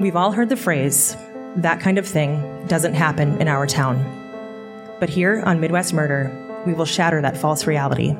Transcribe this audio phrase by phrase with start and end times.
[0.00, 1.16] We've all heard the phrase,
[1.56, 3.96] that kind of thing doesn't happen in our town.
[5.00, 6.30] But here on Midwest Murder,
[6.64, 8.14] we will shatter that false reality.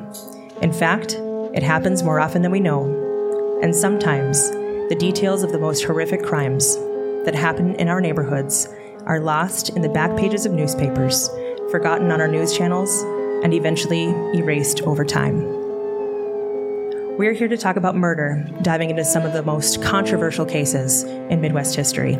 [0.61, 1.13] In fact,
[1.53, 2.83] it happens more often than we know.
[3.63, 4.51] And sometimes,
[4.89, 6.75] the details of the most horrific crimes
[7.23, 8.67] that happen in our neighborhoods
[9.05, 11.29] are lost in the back pages of newspapers,
[11.71, 13.03] forgotten on our news channels,
[13.41, 15.58] and eventually erased over time.
[17.19, 21.41] We're here to talk about murder, diving into some of the most controversial cases in
[21.41, 22.15] Midwest history.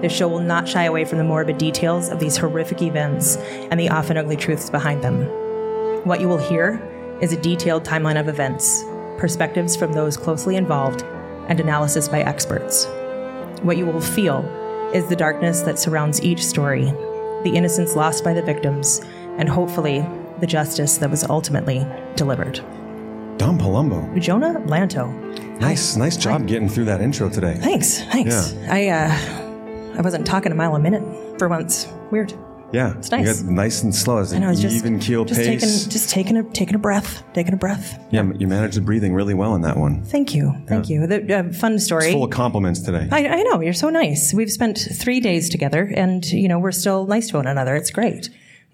[0.00, 3.78] This show will not shy away from the morbid details of these horrific events and
[3.78, 5.22] the often ugly truths behind them.
[6.04, 6.82] What you will hear
[7.20, 8.82] is a detailed timeline of events,
[9.18, 11.04] perspectives from those closely involved,
[11.46, 12.86] and analysis by experts.
[13.62, 14.40] What you will feel
[14.92, 16.86] is the darkness that surrounds each story,
[17.44, 19.00] the innocence lost by the victims,
[19.36, 20.04] and hopefully
[20.40, 22.60] the justice that was ultimately delivered.
[23.38, 24.18] Dawn Palumbo.
[24.20, 25.08] Jonah Lanto.
[25.60, 27.54] Nice, nice job getting through that intro today.
[27.54, 28.54] Thanks, thanks.
[28.68, 31.02] I uh, I wasn't talking a mile a minute
[31.38, 31.86] for once.
[32.10, 32.32] Weird.
[32.70, 33.40] Yeah, It's nice.
[33.42, 35.62] Nice and slow as And I an was just even keel just pace.
[35.62, 37.98] taking just taking a taking a breath, taking a breath.
[38.10, 40.04] yeah, you managed the breathing really well in that one.
[40.04, 41.06] Thank you, thank you.
[41.06, 42.12] The uh, fun story.
[42.12, 43.08] Full of compliments today.
[43.10, 44.34] I, I know you're so nice.
[44.34, 47.74] We've spent three days together, and you know we're still nice to one another.
[47.74, 48.28] It's great.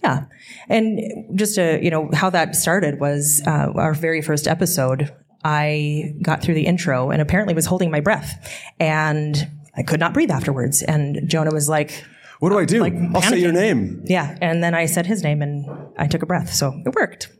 [0.04, 0.24] Yeah,
[0.68, 5.12] and just to you know how that started was uh, our very first episode.
[5.46, 10.14] I got through the intro and apparently was holding my breath, and I could not
[10.14, 10.82] breathe afterwards.
[10.82, 12.04] And Jonah was like,
[12.40, 12.80] what do I do?
[12.80, 14.02] like I'll say your name.
[14.04, 14.36] yeah.
[14.40, 15.66] And then I said his name and
[15.96, 16.52] I took a breath.
[16.52, 17.30] So it worked.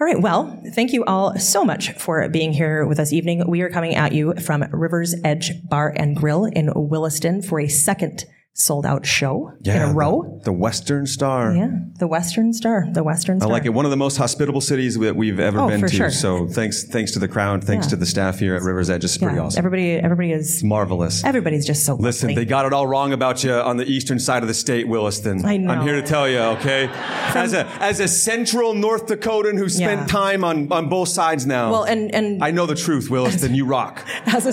[0.00, 0.20] All right.
[0.20, 3.44] Well, thank you all so much for being here with us evening.
[3.46, 7.68] We are coming at you from River's Edge Bar and Grill in Williston for a
[7.68, 10.40] second sold out show in a row.
[10.44, 11.54] The, Western Star.
[11.54, 11.68] Yeah.
[11.98, 12.86] The Western Star.
[12.92, 13.48] The Western Star.
[13.48, 13.70] I like it.
[13.70, 15.96] One of the most hospitable cities that we've ever Oh, been for to.
[15.96, 16.10] sure.
[16.10, 17.64] So thanks, thanks to the crowd.
[17.64, 17.90] Thanks Yeah.
[17.90, 19.04] to the staff here at River's Edge.
[19.04, 19.44] It's pretty Yeah.
[19.44, 19.58] awesome.
[19.58, 21.24] Everybody, everybody is, Marvelous.
[21.24, 22.44] everybody's just so Listen, lovely.
[22.44, 25.44] they got it all wrong about you on the eastern side of the state, Williston.
[25.46, 25.70] I know.
[25.72, 26.88] I'm here to tell you, okay?
[27.34, 30.06] As a as a central North Dakotan who spent Yeah.
[30.06, 31.70] time on, on both sides now.
[31.72, 33.54] well, and, and I know the truth, Williston.
[33.62, 34.06] You rock.
[34.26, 34.52] as a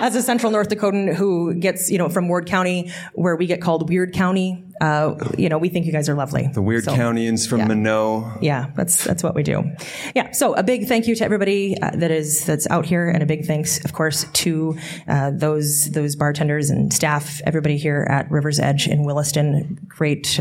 [0.00, 3.62] as a central North Dakotan who gets you know from Ward County where we get
[3.62, 6.50] called Weird County, uh, you know we think you guys are lovely.
[6.52, 7.68] The weird So, Countians from yeah.
[7.68, 8.42] Minot.
[8.42, 9.64] Yeah, that's that's what we do.
[10.14, 13.22] Yeah, so a big thank you to everybody uh, that is that's out here, and
[13.22, 14.76] a big thanks, of course, to
[15.08, 19.78] uh, those those bartenders and staff, everybody here at River's Edge in Williston.
[19.88, 20.38] Great.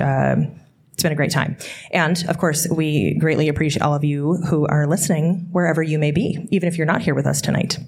[1.00, 1.56] It's been a great time.
[1.92, 6.12] And of course, we greatly appreciate all of you who are listening wherever you may
[6.12, 7.80] be, even if you're not here with us tonight.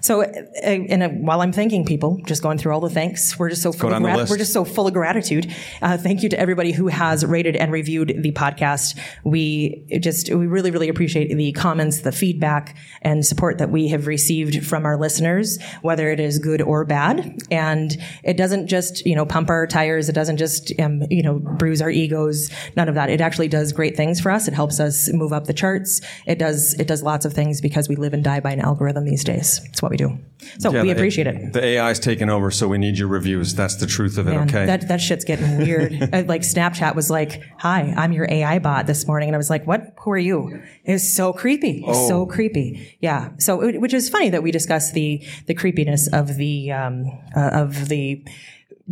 [0.00, 0.26] So, uh,
[0.62, 3.72] and uh, while I'm thanking people, just going through all the thanks, we're just so
[3.72, 5.52] full of grat- we're just so full of gratitude.
[5.80, 8.96] Uh, thank you to everybody who has rated and reviewed the podcast.
[9.24, 14.06] We just we really really appreciate the comments, the feedback, and support that we have
[14.06, 17.42] received from our listeners, whether it is good or bad.
[17.50, 20.08] And it doesn't just you know pump our tires.
[20.08, 22.51] It doesn't just um, you know bruise our egos.
[22.76, 23.10] None of that.
[23.10, 24.48] It actually does great things for us.
[24.48, 26.00] It helps us move up the charts.
[26.26, 29.04] It does it does lots of things because we live and die by an algorithm
[29.04, 29.60] these days.
[29.66, 30.18] It's what we do.
[30.58, 31.52] So Yeah, we appreciate it.
[31.52, 33.54] The AI's taken over, so we need your reviews.
[33.54, 34.66] That's the truth of it, Man, okay?
[34.66, 35.92] that that shit's getting weird.
[36.12, 39.48] Uh, like Snapchat was like, "Hi, I'm your AI bot" this morning, and I was
[39.48, 39.94] like, "What?
[40.00, 42.08] Who are you?" It was so creepy, Oh.
[42.08, 42.96] so creepy.
[43.00, 43.30] Yeah.
[43.38, 47.40] So, it- which is funny that we discuss the the creepiness of the um, uh,
[47.52, 48.24] of the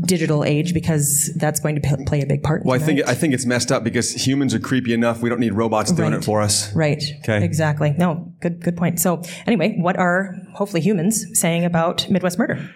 [0.01, 2.63] digital age because that's going to p- play a big part.
[2.63, 3.01] in well, I think.
[3.09, 5.21] I think it's messed up because humans are creepy enough.
[5.23, 6.21] We don't need robots doing Right.
[6.23, 6.73] it for us.
[6.75, 7.03] Right.
[7.21, 7.45] Okay.
[7.45, 7.95] Exactly.
[7.99, 8.33] No.
[8.41, 8.61] Good.
[8.63, 9.01] Good point.
[9.01, 12.71] So, anyway, what are hopefully humans saying about Midwest murder?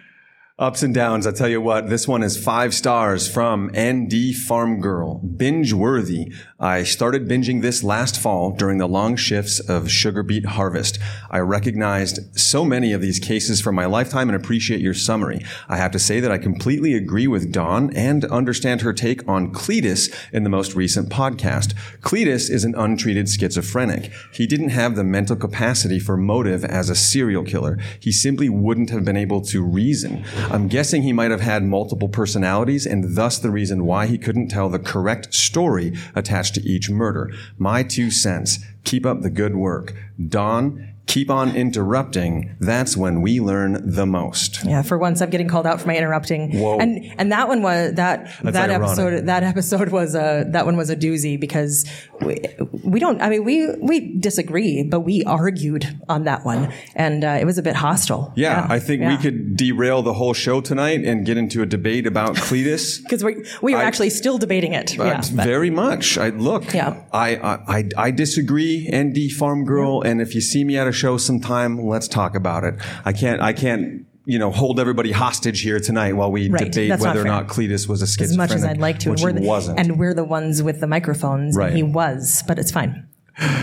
[0.57, 1.27] Ups and downs.
[1.27, 5.19] I tell you what, this one is five stars from ND Farm Girl.
[5.19, 6.33] Binge worthy.
[6.65, 10.99] I started binging this last fall during the long shifts of sugar beet harvest.
[11.31, 15.45] I recognized so many of these cases from my lifetime and appreciate your summary.
[15.69, 19.53] I have to say that I completely agree with Dawn and understand her take on
[19.53, 21.75] Cletus in the most recent podcast.
[22.01, 24.11] Cletus is an untreated schizophrenic.
[24.33, 27.79] He didn't have the mental capacity for motive as a serial killer.
[28.01, 30.25] He simply wouldn't have been able to reason.
[30.51, 34.49] I'm guessing he might have had multiple personalities and thus the reason why he couldn't
[34.49, 37.33] tell the correct story attached to each murder.
[37.59, 38.65] My two cents.
[38.85, 39.95] Keep up the good work.
[40.29, 42.57] Dawn, keep on interrupting.
[42.61, 44.65] That's when we learn the most.
[44.65, 46.59] Yeah, for once I'm getting called out for my interrupting.
[46.59, 46.79] Whoa.
[46.79, 48.77] And and that one was that that ironic.
[48.89, 51.85] episode that episode was a that one was a doozy because
[52.21, 52.39] we,
[52.83, 57.37] we don't I mean we we disagree but we argued on that one and uh,
[57.41, 58.33] it was a bit hostile.
[58.37, 62.07] Yeah, I think we could derail the whole show tonight and get into a debate
[62.07, 63.03] about Cletus.
[63.03, 64.99] because we we were I- actually still debating it.
[64.99, 66.17] Uh, yeah, but- very much.
[66.19, 66.73] I look.
[66.73, 67.03] Yeah.
[67.13, 68.89] I, I I I disagree.
[68.95, 72.65] ND Farm Girl, and if you see me at a show sometime, let's talk about
[72.65, 72.75] it.
[73.05, 76.73] I can't I can't you know, hold everybody hostage here tonight while we Right.
[76.73, 78.31] debate That's not whether or not Cletus was a schizophrenic.
[78.31, 79.79] as much as I'd like to, which we're he the, wasn't.
[79.79, 81.55] and we're the ones with the microphones.
[81.55, 81.69] Right.
[81.69, 83.07] And he was, but it's fine.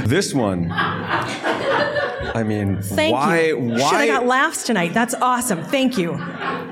[0.05, 0.69] this one,
[2.33, 3.47] I mean, Thank why?
[3.47, 3.59] you.
[3.59, 4.93] Why Shit, I got laughs tonight.
[4.93, 5.63] That's awesome.
[5.63, 6.13] Thank you.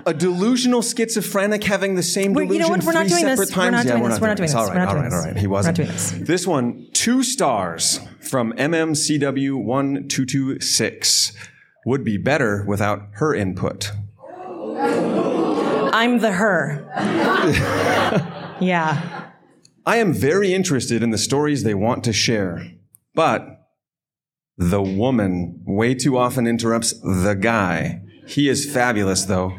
[0.05, 2.95] a delusional schizophrenic having the same We're- you know delusion what?
[2.95, 3.39] We're not doing this.
[3.39, 3.71] separate We're times?
[3.73, 4.15] not yeah, doing we're this.
[4.17, 4.55] not We're not doing this.
[4.55, 4.69] All this.
[4.69, 5.37] right, not all right, all right.
[5.37, 5.77] He We're wasn't.
[5.77, 6.11] doing this.
[6.11, 11.33] This one, two stars from MMCW one two two six.
[11.85, 13.91] Would be better without her input.
[15.91, 16.85] I'm the her.
[18.61, 19.25] yeah.
[19.85, 22.63] I am very interested in the stories they want to share,
[23.15, 23.58] but
[24.59, 28.01] the woman way too often interrupts the guy.
[28.27, 29.53] He is fabulous, though.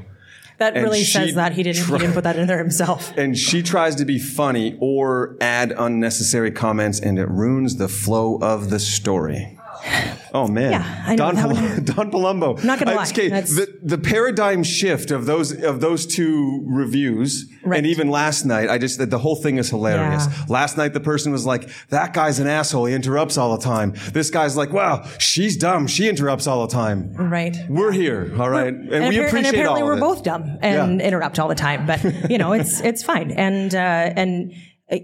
[0.58, 1.82] That And really says that he didn't.
[1.84, 3.12] try- he didn't put that in there himself.
[3.16, 8.36] And she tries to be funny or add unnecessary comments, and it ruins the flow
[8.42, 9.58] of the story.
[10.32, 11.32] Oh man, Yeah, I know.
[11.32, 11.54] Dawn, Pal-
[11.84, 12.62] Dawn Palumbo.
[12.62, 17.78] not gonna lie, okay, the, the paradigm shift of those of those two reviews, Right.
[17.78, 20.26] and even last night, I just the whole thing is hilarious.
[20.28, 20.44] Yeah.
[20.48, 22.84] Last night, the person was like, "That guy's an asshole.
[22.86, 25.88] He interrupts all the time." This guy's like, "Wow, she's dumb.
[25.88, 27.56] She interrupts all the time." Right.
[27.68, 30.58] We're here, all right, and, and, we appar- appreciate and apparently all we're both dumb
[30.62, 31.06] and Yeah.
[31.08, 34.54] interrupt all the time but you know it's it's fine and uh, and uh,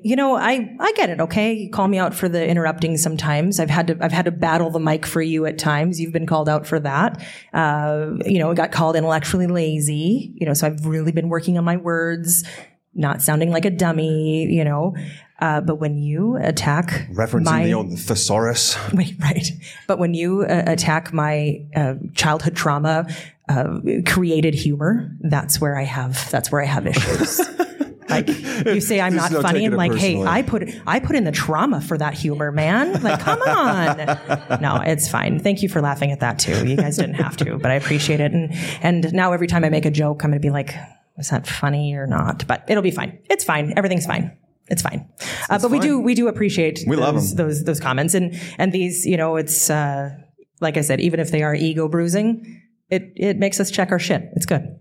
[0.03, 3.61] you know I I get it okay you call me out for the interrupting sometimes
[3.61, 6.27] I've had to I've had to battle the mic for you at times you've been
[6.27, 7.23] called out for that
[7.53, 11.57] uh, you know I got called intellectually lazy you know so I've really been working
[11.59, 12.45] on my words
[12.95, 14.95] not sounding like a dummy you know
[15.39, 18.79] uh, but when you attack Referencing my, the old thesaurus.
[18.95, 19.47] Wait, right.
[19.87, 23.07] But when you uh, attack my uh, childhood trauma,
[23.47, 27.41] uh, created humor, that's where I have that's where I have issues.
[28.09, 28.29] like
[28.67, 30.23] you say I'm not funny, and like, hey.
[30.23, 33.03] I put I put in the trauma for that humor, man.
[33.03, 33.97] Like, come on.
[34.61, 35.41] no, it's fine.
[35.41, 36.67] Thank you for laughing at that too.
[36.67, 38.33] You guys didn't have to, but I appreciate it.
[38.33, 40.75] And and now every time I make a joke, I'm gonna be like,
[41.17, 42.47] was that funny or not?
[42.47, 43.19] But it'll be fine.
[43.31, 43.73] It's fine.
[43.77, 44.37] Everything's fine.
[44.69, 45.09] It's fine.
[45.49, 47.37] Uh, but we do we do appreciate We love those, 'em.
[47.37, 50.11] those those comments and and these you know it's uh,
[50.61, 53.99] like I said even if they are ego bruising it it makes us check our
[54.01, 54.77] shit it's good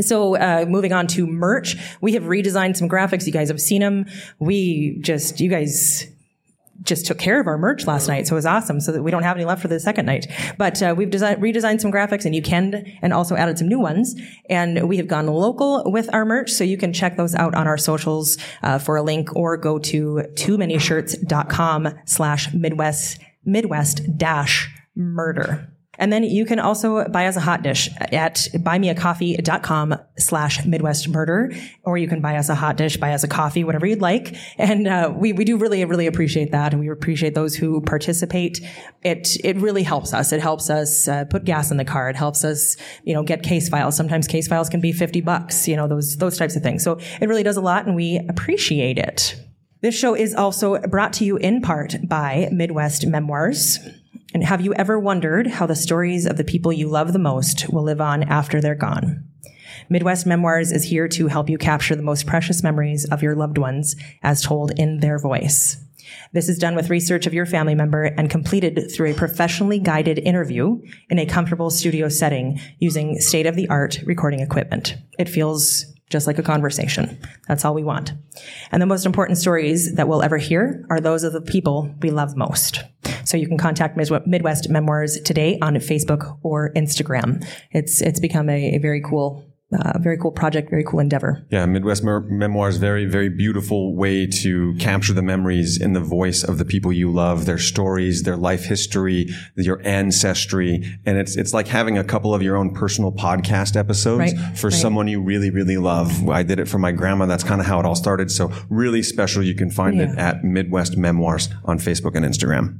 [0.00, 3.80] so uh, moving on to merch we have redesigned some graphics you guys have seen
[3.80, 4.06] them
[4.38, 6.06] we just you guys
[6.82, 8.80] just took care of our merch last night, so it was awesome.
[8.80, 10.26] So that we don't have any left for the second night.
[10.58, 13.78] But uh, we've designed, redesigned some graphics, and you can, and also added some new
[13.78, 14.14] ones.
[14.50, 17.66] And we have gone local with our merch, so you can check those out on
[17.66, 24.16] our socials uh, for a link, or go to too many shirts.com slash Midwest Midwest
[24.16, 25.73] dash murder.
[25.98, 31.52] And then you can also buy us a hot dish at buymeacoffee.com slash Midwest Murder,
[31.84, 34.36] or you can buy us a hot dish, buy us a coffee, whatever you'd like.
[34.58, 36.72] And uh, we, we do really, really appreciate that.
[36.72, 38.60] And we appreciate those who participate.
[39.02, 40.32] It, it really helps us.
[40.32, 42.10] It helps us uh, put gas in the car.
[42.10, 43.96] It helps us, you know, get case files.
[43.96, 46.82] Sometimes case files can be 50 bucks, you know, those, those types of things.
[46.82, 49.36] So it really does a lot and we appreciate it.
[49.84, 53.78] This show is also brought to you in part by Midwest Memoirs.
[54.34, 57.72] And have you ever wondered how the stories of the people you love the most
[57.72, 59.24] will live on after they're gone?
[59.88, 63.58] Midwest Memoirs is here to help you capture the most precious memories of your loved
[63.58, 63.94] ones
[64.24, 65.76] as told in their voice.
[66.32, 70.18] This is done with research of your family member and completed through a professionally guided
[70.18, 74.96] interview in a comfortable studio setting using state of the art recording equipment.
[75.16, 77.18] It feels just like a conversation.
[77.46, 78.12] That's all we want.
[78.72, 82.10] And the most important stories that we'll ever hear are those of the people we
[82.10, 82.82] love most.
[83.34, 87.44] So you can contact Midwest- Memoirs today on Facebook or Instagram.
[87.72, 89.44] It's it's become a, a very cool,
[89.76, 91.44] uh, very cool project, very cool endeavor.
[91.50, 96.44] Yeah, Midwest Mer- Memoirs, very, very beautiful way to capture the memories in the voice
[96.44, 99.26] of the people you love, their stories, their life history,
[99.56, 100.84] your ancestry.
[101.04, 104.68] And it's, it's like having a couple of your own personal podcast episodes Right, for
[104.68, 104.76] right.
[104.76, 106.28] someone you really, really love.
[106.28, 107.26] I did it for my grandma.
[107.26, 108.30] That's kind of how it all started.
[108.30, 109.42] So really special.
[109.42, 112.78] You can find it at Midwest Memoirs on Facebook and Instagram.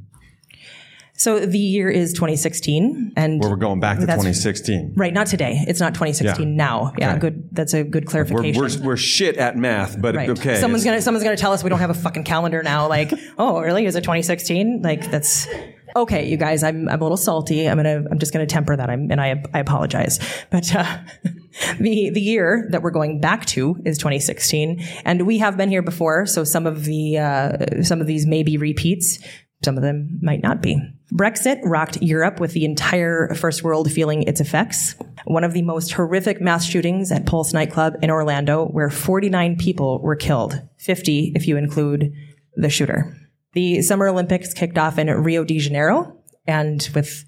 [1.17, 4.93] So the year is 2016, and Where we're going back to 2016.
[4.97, 5.63] right, not today.
[5.65, 6.55] It's not 2016 Yeah.
[6.55, 6.93] now.
[6.97, 7.19] Yeah, Okay.
[7.19, 7.49] good.
[7.53, 8.61] That's a good We're, clarification.
[8.81, 10.29] we're, we're shit at math, but Right.
[10.31, 10.55] okay.
[10.59, 12.89] Someone's gonna someone's gonna tell us we don't have a fucking calendar now.
[12.89, 13.85] Like, oh, really?
[13.85, 14.81] Is it 2016?
[14.83, 15.47] Like, that's
[15.95, 16.27] okay.
[16.27, 17.65] You guys, I'm I'm a little salty.
[17.69, 18.89] I'm gonna I'm just gonna temper that.
[18.89, 20.19] I'm and I I apologize.
[20.49, 20.97] But uh,
[21.79, 25.81] the the year that we're going back to is 2016, and we have been here
[25.81, 26.25] before.
[26.25, 29.19] So some of the uh, some of these may be repeats.
[29.65, 30.79] Some of them might not be.
[31.11, 34.95] Brexit rocked Europe with the entire first world feeling its effects.
[35.25, 40.01] One of the most horrific mass shootings at Pulse nightclub in Orlando, where 49 people
[40.01, 42.13] were killed, 50 if you include
[42.55, 43.17] the shooter.
[43.53, 47.25] The Summer Olympics kicked off in Rio de Janeiro, and with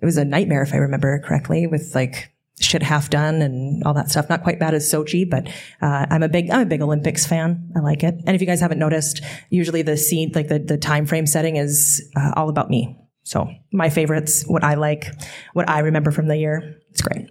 [0.00, 2.31] it was a nightmare if I remember correctly, with like
[2.64, 4.28] shit half done and all that stuff.
[4.28, 5.48] Not quite bad as Sochi, but
[5.80, 7.70] uh, I'm a big I'm a big Olympics fan.
[7.76, 8.14] I like it.
[8.26, 11.56] And if you guys haven't noticed, usually the scene like the the time frame setting
[11.56, 12.96] is uh, all about me.
[13.24, 15.06] So my favorites, what I like,
[15.52, 16.76] what I remember from the year.
[16.90, 17.30] It's great.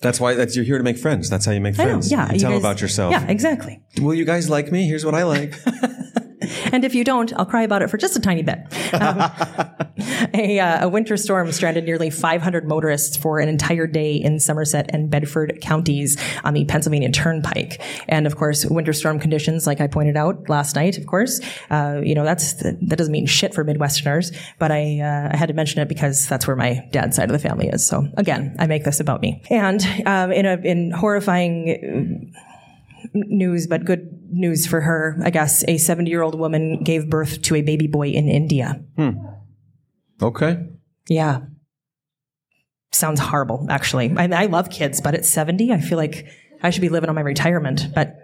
[0.00, 1.30] That's why that's you're here to make friends.
[1.30, 1.90] That's how you make I know.
[1.90, 2.10] friends.
[2.10, 2.26] Yeah.
[2.28, 3.12] You, you tell guys- about yourself.
[3.12, 3.80] Yeah, exactly.
[4.00, 4.86] Will you guys like me?
[4.86, 5.54] Here's what I like.
[6.72, 8.58] And if you don't, I'll cry about it for just a tiny bit.
[8.94, 9.18] Um,
[10.34, 14.90] a, uh, a winter storm stranded nearly 500 motorists for an entire day in Somerset
[14.92, 17.80] and Bedford counties on the Pennsylvania Turnpike.
[18.08, 21.40] And of course, winter storm conditions, like I pointed out last night, of course,
[21.70, 25.48] uh, you know, that's, that doesn't mean shit for Midwesterners, but I, uh, I had
[25.48, 27.86] to mention it because that's where my dad's side of the family is.
[27.86, 29.42] So again, I make this about me.
[29.50, 32.32] And, um, in a, in horrifying
[33.14, 35.64] news, but good news for her, I guess.
[35.68, 38.82] A 70 year old woman gave birth to a baby boy in India.
[40.20, 40.66] Okay.
[41.08, 41.40] Yeah.
[42.92, 44.14] Sounds horrible, actually.
[44.16, 46.26] I, I love kids, but at 70, I feel like
[46.62, 47.88] I should be living on my retirement.
[47.94, 48.16] But,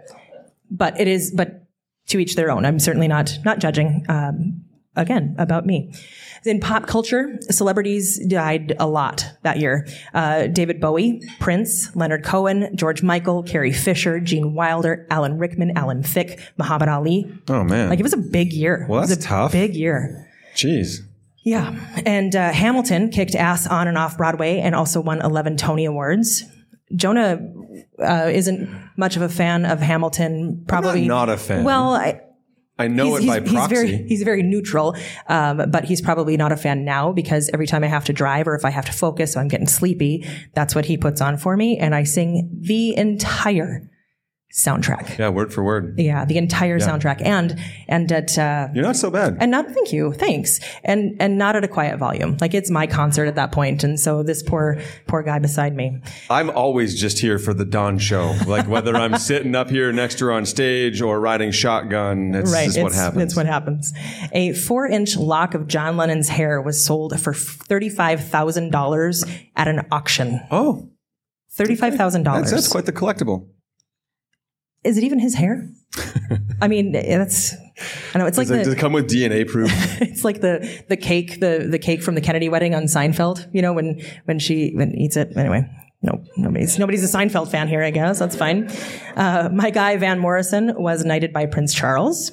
[0.69, 1.67] but it is, but
[2.09, 2.65] to each their own.
[2.65, 4.05] I'm certainly not, not judging.
[4.09, 4.65] Um,
[4.95, 5.93] again, about me.
[6.45, 9.87] In pop culture, celebrities died a lot that year.
[10.13, 16.01] Uh, David Bowie, Prince, Leonard Cohen, George Michael, Carrie Fisher, Gene Wilder, Alan Rickman, Alan
[16.01, 17.31] Thicke, Muhammad Ali.
[17.49, 17.89] Oh man.
[17.89, 18.85] Like it was a big year.
[18.87, 19.51] Well, it was that's a tough.
[19.51, 20.27] Big year.
[20.55, 20.99] Jeez.
[21.43, 21.75] Yeah.
[22.05, 26.43] And uh, Hamilton kicked ass on and off Broadway and also won 11 Tony Awards.
[26.95, 27.39] Jonah
[27.99, 30.63] uh, isn't much of a fan of Hamilton.
[30.67, 31.63] Probably not a fan.
[31.63, 32.21] Well, I,
[32.79, 33.75] I know he's, it by he's- proxy.
[33.75, 34.95] He's very, he's very neutral,
[35.27, 38.47] um, but he's probably not a fan now because every time I have to drive
[38.47, 41.37] or if I have to focus, so I'm getting sleepy, that's what he puts on
[41.37, 43.87] for me, and I sing the entire
[44.63, 45.17] soundtrack.
[45.17, 45.97] yeah, word for word.
[45.97, 49.37] Yeah, the entire soundtrack, and and at uh, You're not so bad.
[49.39, 52.37] and not thank you, thanks, and and not at a quiet volume.
[52.41, 56.01] Like it's my concert at that point, and so this poor poor guy beside me.
[56.29, 58.35] I'm always just here for the Dawn show.
[58.47, 62.51] Like whether I'm sitting up here next to her on stage or riding shotgun, it's
[62.51, 63.23] Right, just what it's, happens.
[63.23, 63.93] it's what happens.
[64.33, 69.23] A four-inch lock of John Lennon's hair was sold for thirty-five thousand dollars
[69.55, 70.41] at an auction.
[70.51, 70.57] Oh.
[70.59, 70.89] oh,
[71.51, 72.51] Thirty-five thousand that's, dollars.
[72.51, 73.47] that's quite the collectible.
[74.83, 75.69] Is it even his hair?
[76.61, 77.53] I mean, that's.
[78.13, 79.71] I know it's like Does it, the does it come with DNA proof?
[80.01, 83.47] it's like the the cake the the cake from the Kennedy wedding on Seinfeld.
[83.53, 85.69] You know when when she when eats it anyway.
[86.01, 87.83] No, nobody's nobody's a Seinfeld fan here.
[87.83, 88.69] I guess that's fine.
[89.15, 92.31] Uh, my guy Van Morrison was knighted by Prince Charles.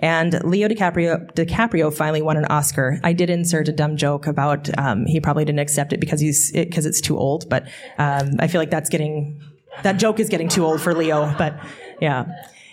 [0.00, 3.00] And Leo DiCaprio, DiCaprio finally won an Oscar.
[3.02, 6.52] I did insert a dumb joke about um, he probably didn't accept it because he's
[6.52, 7.48] because it's too old.
[7.48, 7.64] But
[7.98, 9.40] um, I feel like that's getting
[9.82, 11.34] that joke is getting too old for Leo.
[11.36, 11.58] But
[12.00, 12.26] yeah,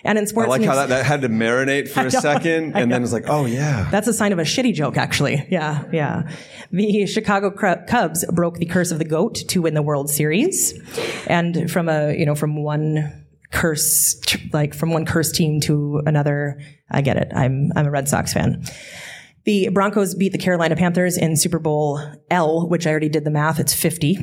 [0.06, 2.76] and in sports, I like news, how that, that had to marinate for a second,
[2.76, 3.88] and then it's like, oh yeah.
[3.90, 5.46] that's a sign of a shitty joke, actually.
[5.50, 6.30] Yeah, yeah.
[6.70, 10.78] The Chicago Cubs broke the curse of the goat to win the World Series,
[11.26, 14.20] and from a you know from one curse
[14.52, 16.60] like from one curse team to another.
[16.90, 17.32] I get it.
[17.34, 18.64] I'm I'm a Red Sox fan.
[19.44, 23.30] The Broncos beat the Carolina Panthers in Super Bowl L, which I already did the
[23.30, 23.60] math.
[23.60, 24.18] It's 50.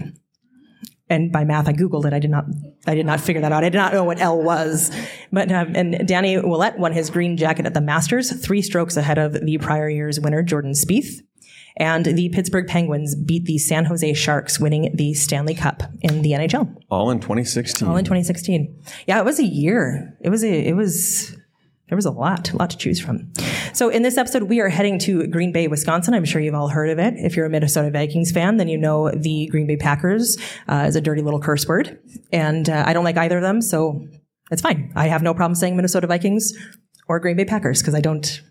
[1.14, 2.14] And by math, I googled it.
[2.14, 2.46] I did not.
[2.88, 3.64] I did not figure that out.
[3.64, 4.92] I did not know what L was.
[5.32, 9.18] But um, and Danny Willett won his green jacket at the Masters, three strokes ahead
[9.20, 11.22] of the prior year's winner Jordan Spieth.
[11.78, 16.32] And the Pittsburgh Penguins beat the San Jose Sharks, winning the Stanley Cup in the
[16.32, 17.88] NHL All in 2016.
[17.88, 18.76] all in 2016.
[19.08, 20.16] Yeah, it was a year.
[20.22, 20.68] It was a.
[20.68, 21.36] It was.
[21.94, 23.32] There was a lot, a lot to choose from.
[23.72, 26.16] So in this episode, we are heading to Green Bay, Wisconsin.
[26.16, 27.14] I'm sure you've all heard of it.
[27.18, 30.36] If you're a Minnesota Vikings fan, then you know the Green Bay Packers
[30.68, 32.00] uh, is a dirty little curse word,
[32.32, 34.08] and uh, I don't like either of them, so
[34.50, 34.92] it's fine.
[34.96, 36.54] I have no problem saying Minnesota Vikings
[37.08, 38.42] or Green Bay Packers because I don't.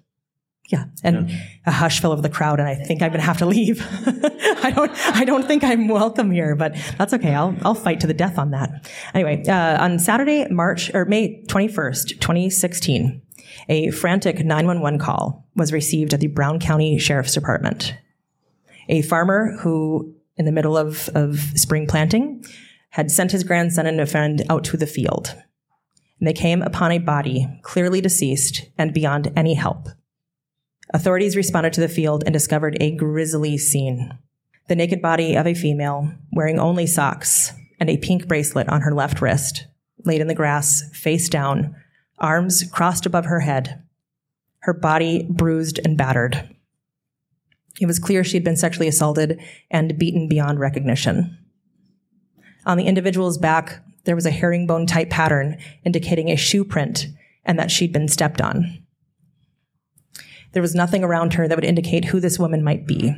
[0.69, 1.33] Yeah, and
[1.67, 3.85] a hush fell over the crowd, and I think I'm gonna have to leave.
[4.63, 7.35] I don't, I don't think I'm welcome here, but that's okay.
[7.35, 8.89] I'll, I'll fight to the death on that.
[9.13, 13.22] Anyway, uh, on Saturday, March or May 21st, 2016,
[13.69, 17.95] a frantic 911 call was received at the Brown County Sheriff's Department.
[18.89, 22.45] A farmer who, in the middle of, of spring planting,
[22.91, 25.35] had sent his grandson and a friend out to the field.
[26.19, 29.89] And they came upon a body clearly deceased and beyond any help.
[30.95, 34.19] Authorities responded to the field and discovered a grisly scene.
[34.69, 38.95] The naked body of a female, wearing only socks and a pink bracelet on her
[38.95, 39.67] left wrist,
[40.05, 41.75] laid in the grass, face down,
[42.23, 43.83] arms crossed above her head,
[44.61, 46.49] her body bruised and battered.
[47.81, 51.37] It was clear she had been sexually assaulted and beaten beyond recognition.
[52.65, 57.07] On the individual's back, there was a herringbone type pattern indicating a shoe print
[57.45, 58.83] and that she'd been stepped on.
[60.53, 63.15] There was nothing around her that would indicate who this woman might be.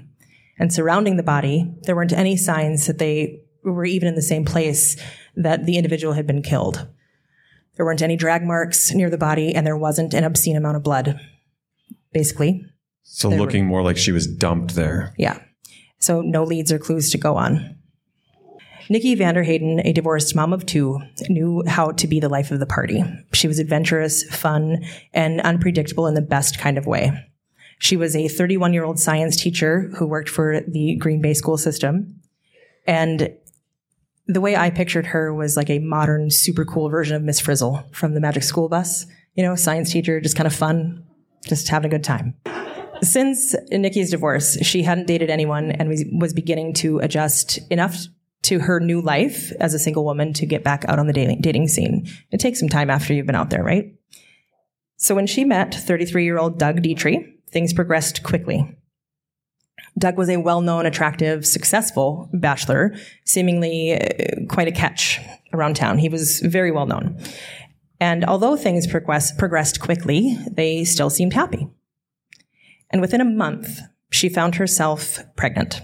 [0.58, 4.44] And surrounding the body, there weren't any signs that they were even in the same
[4.44, 4.96] place
[5.34, 6.86] that the individual had been killed.
[7.76, 10.82] There weren't any drag marks near the body, and there wasn't an obscene amount of
[10.82, 11.18] blood.
[12.12, 12.64] Basically,
[13.02, 15.12] So looking more like she was dumped there.
[15.18, 15.38] yeah.
[15.98, 17.76] So no leads or clues to go on.
[18.90, 21.00] Nikki Vanderheyden, a divorced mom of two,
[21.30, 23.02] knew how to be the life of the party.
[23.32, 27.12] She was adventurous, fun, and unpredictable in the best kind of way.
[27.78, 31.56] She was a 31 year old science teacher who worked for the Green Bay school
[31.56, 32.20] system.
[32.86, 33.30] And
[34.26, 37.84] the way I pictured her was like a modern, super cool version of Miss Frizzle
[37.92, 39.06] from the Magic School Bus.
[39.34, 41.04] You know, science teacher, just kind of fun,
[41.46, 42.34] just having a good time.
[43.02, 45.88] Since Nikki's divorce, she hadn't dated anyone and
[46.20, 47.96] was, beginning to adjust enough
[48.42, 51.40] to her new life as a single woman to get back out on the dating,
[51.40, 52.06] dating scene.
[52.30, 53.94] It takes some time after you've been out there, right?
[54.96, 58.76] So when she met 33 year old Doug Detrie, things progressed quickly.
[59.98, 65.20] Doug was a well known, attractive, successful bachelor, seemingly uh, quite a catch
[65.52, 65.98] around town.
[65.98, 67.18] He was very well known.
[68.00, 71.68] And although things progress, progressed quickly, they still seemed happy.
[72.90, 75.80] And within a month, she found herself pregnant.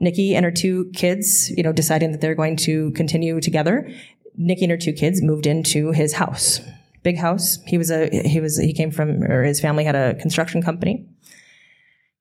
[0.00, 3.90] Nikki and her two kids, you know, deciding that they're going to continue together.
[4.36, 6.60] Nikki and her two kids moved into his house.
[7.02, 7.58] Big house.
[7.66, 11.06] He was a, he was, he came from, or his family had a construction company.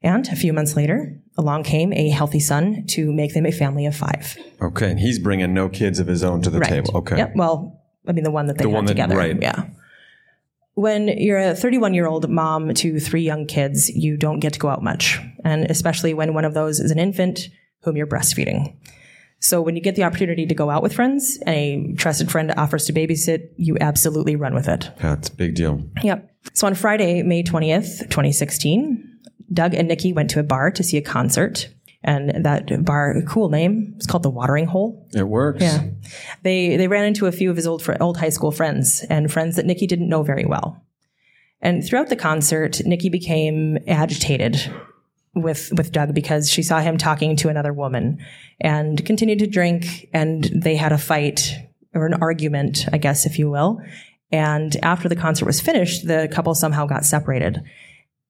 [0.01, 3.85] And a few months later, along came a healthy son to make them a family
[3.85, 4.37] of five.
[4.61, 6.69] Okay, and he's bringing no kids of his own to the Right.
[6.69, 6.91] table.
[6.97, 7.17] Okay.
[7.17, 7.33] Yep.
[7.35, 9.17] Well, I mean, the one that they The had one that- together.
[9.17, 9.37] right.
[9.41, 9.65] Yeah.
[10.75, 14.59] When you're a 31 year old mom to three young kids, you don't get to
[14.59, 15.19] go out much.
[15.43, 17.49] And especially when one of those is an infant
[17.81, 18.73] whom you're breastfeeding.
[19.41, 22.53] So when you get the opportunity to go out with friends and a trusted friend
[22.57, 24.89] offers to babysit, you absolutely run with it.
[25.01, 25.81] That's a big deal.
[26.03, 26.29] Yep.
[26.53, 29.03] So on Friday, May 20th, 2016,
[29.51, 31.69] Doug and Nikki went to a bar to see a concert.
[32.01, 35.05] And that bar, cool name, it's called the Watering Hole.
[35.13, 35.61] It works.
[35.61, 35.83] Yeah.
[36.43, 39.31] They they ran into a few of his old fr- old high school friends and
[39.31, 40.81] friends that Nikki didn't know very well.
[41.61, 44.73] And throughout the concert, Nikki became agitated
[45.35, 48.19] with with Doug because she saw him talking to another woman
[48.61, 51.53] and continued to drink and they had a fight
[51.93, 53.81] or an argument, I guess if you will.
[54.31, 57.61] And after the concert was finished, the couple somehow got separated.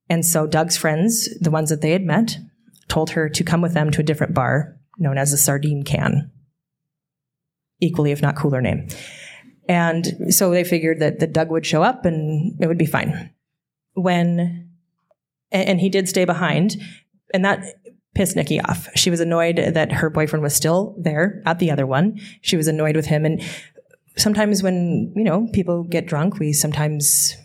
[0.10, 2.38] And so Doug's friends, the ones that they had met,
[2.88, 6.32] told her to come with them to a different bar known as the Sardine Can
[7.80, 8.88] equally, if not cooler name.
[9.70, 13.30] And so they figured that, that Doug would show up and it would be fine.
[13.94, 14.70] When,
[15.52, 16.76] and, and he did stay behind,
[17.34, 17.64] and that
[18.16, 18.90] pissed Nikki off.
[18.96, 22.20] She was annoyed that her boyfriend was still there at the other one.
[22.42, 23.24] She was annoyed with him.
[23.24, 23.42] And
[24.18, 27.38] sometimes when, you know, people get drunk, we sometimes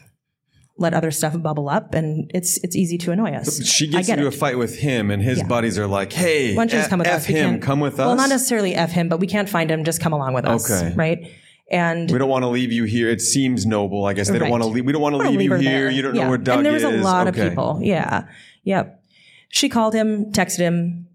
[0.76, 3.64] let other stuff bubble up and it's it's easy to annoy us.
[3.64, 4.34] She gets get into it.
[4.34, 5.46] a fight with him, and his Yeah.
[5.46, 7.24] buddies are like, "Hey, Why don't you just F, come with F us?
[7.26, 9.84] Him, come with us." Well, not necessarily F him, but we can't find him.
[9.84, 10.68] Just come along with us.
[10.70, 10.92] Okay.
[10.96, 11.30] Right.
[11.70, 13.08] And we don't want to leave you here.
[13.08, 14.04] It seems noble.
[14.04, 14.84] I guess they don't want to leave.
[14.84, 15.80] We don't want to wanna leave, you here.
[15.82, 15.90] there.
[15.90, 16.58] You don't know where Doug is.
[16.58, 17.00] And there was is.
[17.00, 17.40] a lot Okay.
[17.42, 17.80] of people.
[17.82, 18.24] Yeah.
[18.64, 19.00] Yep.
[19.48, 21.06] She called him, texted him,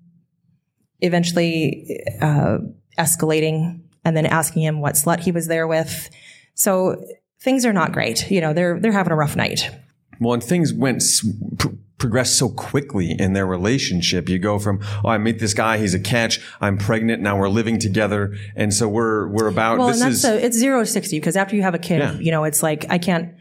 [1.02, 2.60] eventually uh,
[2.98, 6.10] escalating and then asking him what slut he was there with.
[6.56, 7.04] So
[7.41, 8.30] things are not great.
[8.32, 9.69] You know, they're they're having a rough night.
[10.19, 11.02] Well, and things went
[11.58, 14.28] pr- progressed so quickly in their relationship.
[14.30, 15.78] You go from, "Oh, I meet this guy.
[15.78, 16.39] He's a catch.
[16.60, 17.21] I'm pregnant.
[17.21, 19.78] Now we're living together." And so we're we're about.
[19.78, 21.80] Well, this and that's is so it's zero to sixty because after you have a
[21.80, 22.13] kid, Yeah.
[22.19, 23.34] you know, it's like I can't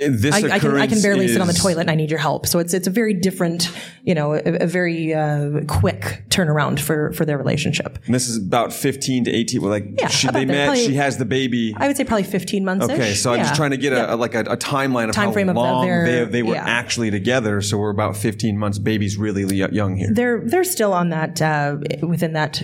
[0.00, 2.18] this I, I can I can barely sit on the toilet and I need your
[2.18, 2.46] help.
[2.46, 3.70] So it's it's a very different,
[4.02, 7.98] you know, a, a very uh, quick turnaround for for their relationship.
[8.06, 9.60] And this is about 15 to 18.
[9.60, 10.66] Well, like Yeah, she, they met.
[10.66, 11.74] Probably- she has the baby.
[11.76, 12.86] I would say probably fifteen months.
[12.86, 15.26] Okay, so I'm just trying to get a, a- like a, a timeline of Time
[15.28, 16.64] how frame of long their- they, they were yeah.
[16.64, 17.60] actually together.
[17.60, 18.78] So we're about 15 months.
[18.78, 20.08] Baby's really young here.
[20.12, 22.62] They're they're still on that uh, within that.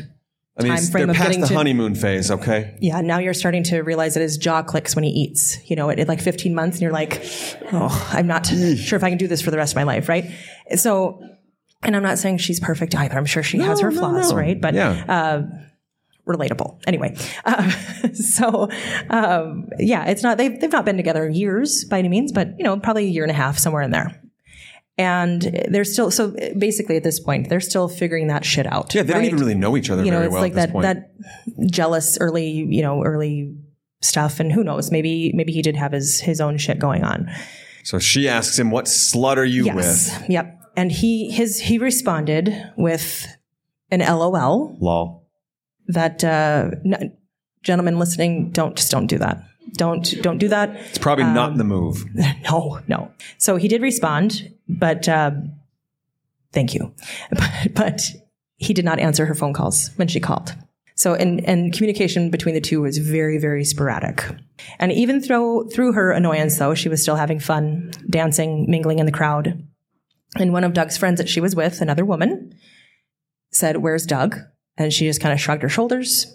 [0.58, 2.30] I mean, time frame they're of past getting the to- honeymoon phase.
[2.30, 5.58] Okay, Yeah, now you're starting to realize that his jaw clicks when he eats.
[5.68, 7.22] You know, at, at like 15 months, and you're like,
[7.72, 10.08] oh, I'm not sure if I can do this for the rest of my life,
[10.08, 10.30] right?
[10.76, 11.20] So,
[11.82, 13.16] and I'm not saying she's perfect either.
[13.16, 14.36] I'm sure she has her no, flaws, no.
[14.36, 14.58] right?
[14.60, 15.42] But Yeah.
[16.26, 16.80] relatable.
[16.86, 17.14] Anyway,
[17.44, 17.70] um,
[18.14, 18.68] so
[19.10, 22.64] um, yeah, it's not they've they've not been together years by any means, but you
[22.64, 24.20] know, probably a year and a half somewhere in there.
[24.98, 28.94] And they're still so basically at this point they're still figuring that shit out.
[28.94, 30.54] yeah, they don't even really know each other you know, very it's well like at
[30.56, 30.82] this that point.
[30.84, 33.54] that jealous early you know early
[34.00, 37.28] stuff, and who knows maybe maybe he did have his his own shit going on.
[37.84, 39.76] so she asks him, "What slut are you Yes,
[40.20, 40.58] with?" yep.
[40.76, 43.26] And he his he responded with
[43.90, 45.26] an LOL Lol.
[45.88, 47.16] that uh, n-
[47.62, 51.56] gentlemen listening don't just don't do that don't don't do that It's probably Um, not
[51.56, 52.04] the move.
[52.50, 55.32] no no so he did respond but uh,
[56.52, 56.92] thank you
[57.30, 58.00] but, but
[58.56, 60.54] he did not answer her phone calls when she called
[60.98, 64.24] So, and, and communication between the two was very, very sporadic.
[64.78, 69.04] And even through, through her annoyance, though, she was still having fun, dancing, mingling in
[69.04, 69.62] the crowd.
[70.38, 72.54] And one of Doug's friends that she was with, another woman,
[73.52, 74.38] said, Where's Doug?
[74.78, 76.34] And she just kind of shrugged her shoulders.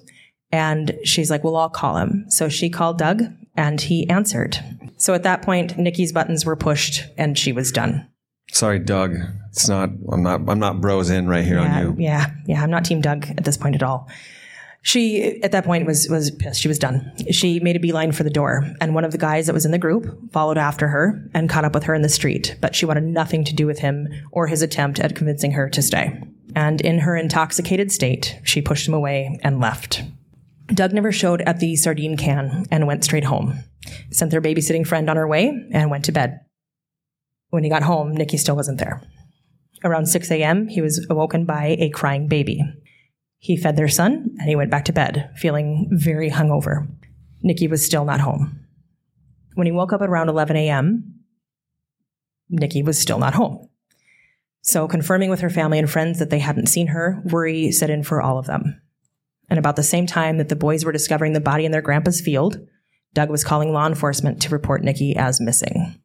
[0.51, 2.25] And she's like, Well, I'll call him.
[2.29, 3.23] So she called Doug
[3.55, 4.57] and he answered.
[4.97, 8.07] So at that point, Nikki's buttons were pushed and she was done.
[8.51, 9.15] Sorry, Doug.
[9.49, 9.89] It's not.
[10.11, 10.41] I'm not.
[10.47, 12.03] I'm not bros in right here yeah, on you.
[12.03, 12.61] Yeah, yeah.
[12.61, 14.09] I'm not Team Doug at this point at all.
[14.83, 16.61] She at that point was was pissed.
[16.61, 17.11] She was done.
[17.31, 19.71] She made a beeline for the door, and one of the guys that was in
[19.71, 22.55] the group followed after her and caught up with her in the street.
[22.61, 25.81] But she wanted nothing to do with him or his attempt at convincing her to
[25.81, 26.21] stay.
[26.55, 30.03] And in her intoxicated state, she pushed him away and left.
[30.73, 33.63] Doug never showed at the sardine can and went straight home.
[34.11, 36.39] Sent their babysitting friend on her way and went to bed.
[37.49, 39.01] When he got home, Nikki still wasn't there.
[39.83, 42.63] Around 6 a.m., he was awoken by a crying baby.
[43.39, 46.87] He fed their son and he went back to bed, feeling very hungover.
[47.41, 48.59] Nikki was still not home.
[49.55, 51.15] When he woke up at around 11 a.m.,
[52.49, 53.67] Nikki was still not home.
[54.61, 58.03] So, confirming with her family and friends that they hadn't seen her, worry set in
[58.03, 58.79] for all of them.
[59.51, 62.21] And about the same time that the boys were discovering the body in their grandpa's
[62.21, 62.57] field,
[63.13, 66.01] Doug was calling law enforcement to report Nikki as missing.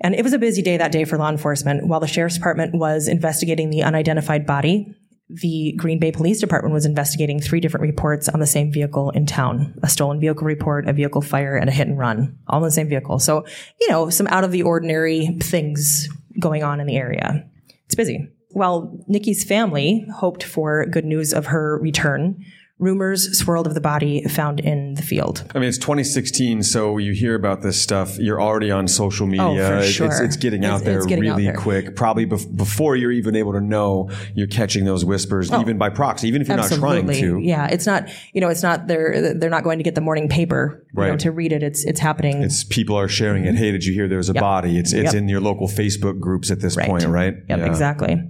[0.00, 1.86] And it was a busy day that day for law enforcement.
[1.86, 4.96] While the sheriff's department was investigating the unidentified body,
[5.28, 9.26] the Green Bay Police Department was investigating three different reports on the same vehicle in
[9.26, 12.64] town a stolen vehicle report, a vehicle fire, and a hit and run, all in
[12.64, 13.18] the same vehicle.
[13.18, 13.44] So,
[13.78, 16.08] you know, some out of the ordinary things
[16.40, 17.46] going on in the area.
[17.84, 18.30] It's busy.
[18.52, 22.44] While Nikki's family hoped for good news of her return,
[22.78, 25.44] rumors swirled of the body found in the field.
[25.54, 28.18] I mean, it's 2016, so you hear about this stuff.
[28.18, 29.44] You're already on social media.
[29.44, 30.06] Oh, for It's- sure.
[30.08, 31.54] It's, it's getting out It's- there it's getting out really there.
[31.56, 31.94] quick.
[31.94, 36.26] Probably bef- before you're even able to know, you're catching those whispers, even by proxy,
[36.28, 37.12] even if you're not trying Oh.
[37.12, 37.38] To.
[37.40, 38.08] Yeah, it's not.
[38.32, 38.88] You know, it's not.
[38.88, 41.18] They're they're not going to get the morning paper you know, Right.
[41.20, 41.62] to read it.
[41.62, 42.42] It's it's happening.
[42.42, 43.54] It's people are sharing it.
[43.54, 44.78] Hey, did you hear there's a body?
[44.78, 45.12] It's it's.
[45.12, 45.14] Yep.
[45.22, 46.88] in your local Facebook groups at this Right.
[46.88, 47.34] point, right?
[47.48, 47.66] Yep, Yeah.
[47.66, 48.22] exactly.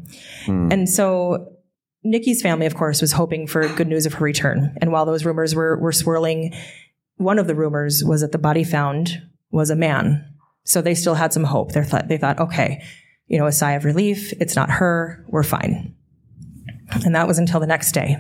[0.47, 0.69] Hmm.
[0.73, 1.47] And so
[2.05, 4.77] Nikki's family, of course, was hoping for good news of her return.
[4.81, 6.53] And while those rumors were, were swirling,
[7.17, 10.25] one of the rumors was that the body found was a man.
[10.65, 11.73] So they still had some hope.
[11.73, 12.83] They thought, they thought, okay,
[13.27, 14.33] you know, a sigh of relief.
[14.41, 15.25] It's not her.
[15.29, 15.95] We're fine.
[17.05, 18.17] And that was until the next day.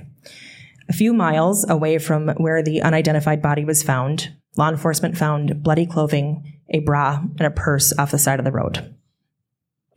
[0.88, 5.86] A few miles away from where the unidentified body was found, law enforcement found bloody
[5.86, 8.94] clothing, a bra, and a purse off the side of the road,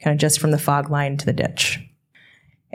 [0.03, 1.79] kind of just from the fog line to the ditch.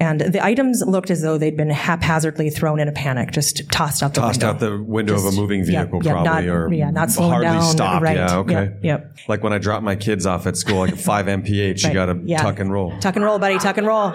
[0.00, 4.02] And the items looked as though they'd been haphazardly thrown in a panic, just tossed
[4.02, 4.28] out the window.
[4.32, 4.54] Tossed window.
[4.54, 7.48] out the window of a moving vehicle, yeah, probably, not- or yeah, not slowing hardly
[7.48, 8.02] down, stopped.
[8.02, 8.52] right, Yeah, okay.
[8.54, 9.16] yep, yep.
[9.28, 11.48] Like when I drop my kids off at school, like 5 mph,
[11.84, 12.40] you got to yeah.
[12.42, 12.98] tuck and roll.
[13.00, 14.10] Tuck and roll, buddy, tuck and roll.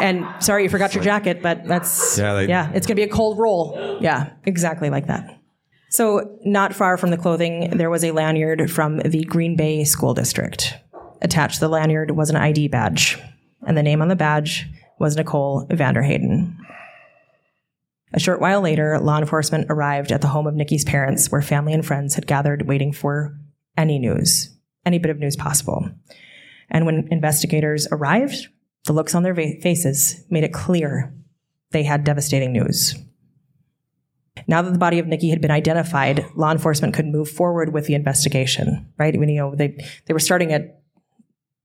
[0.00, 3.08] And sorry you forgot your jacket, but that's Yeah, they- yeah, it's gonna be a
[3.08, 3.98] cold roll.
[4.00, 5.38] Yeah, exactly like that.
[5.90, 10.14] So, not far from the clothing, there was a lanyard from the Green Bay School
[10.14, 10.74] District.
[11.22, 13.18] Attached to the lanyard was an ID badge,
[13.66, 16.56] and the name on the badge was Nicole Vanderheyden.
[18.12, 21.72] A short while later, law enforcement arrived at the home of Nikki's parents, where family
[21.72, 23.36] and friends had gathered waiting for
[23.76, 25.90] any news, any bit of news possible.
[26.70, 28.48] And when investigators arrived,
[28.86, 31.12] the looks on their va- faces made it clear
[31.72, 32.94] they had devastating news.
[34.46, 37.86] Now that the body of Nikki had been identified, law enforcement could move forward with
[37.86, 39.14] the investigation, right?
[39.14, 40.75] Mean, you know, they, they were starting at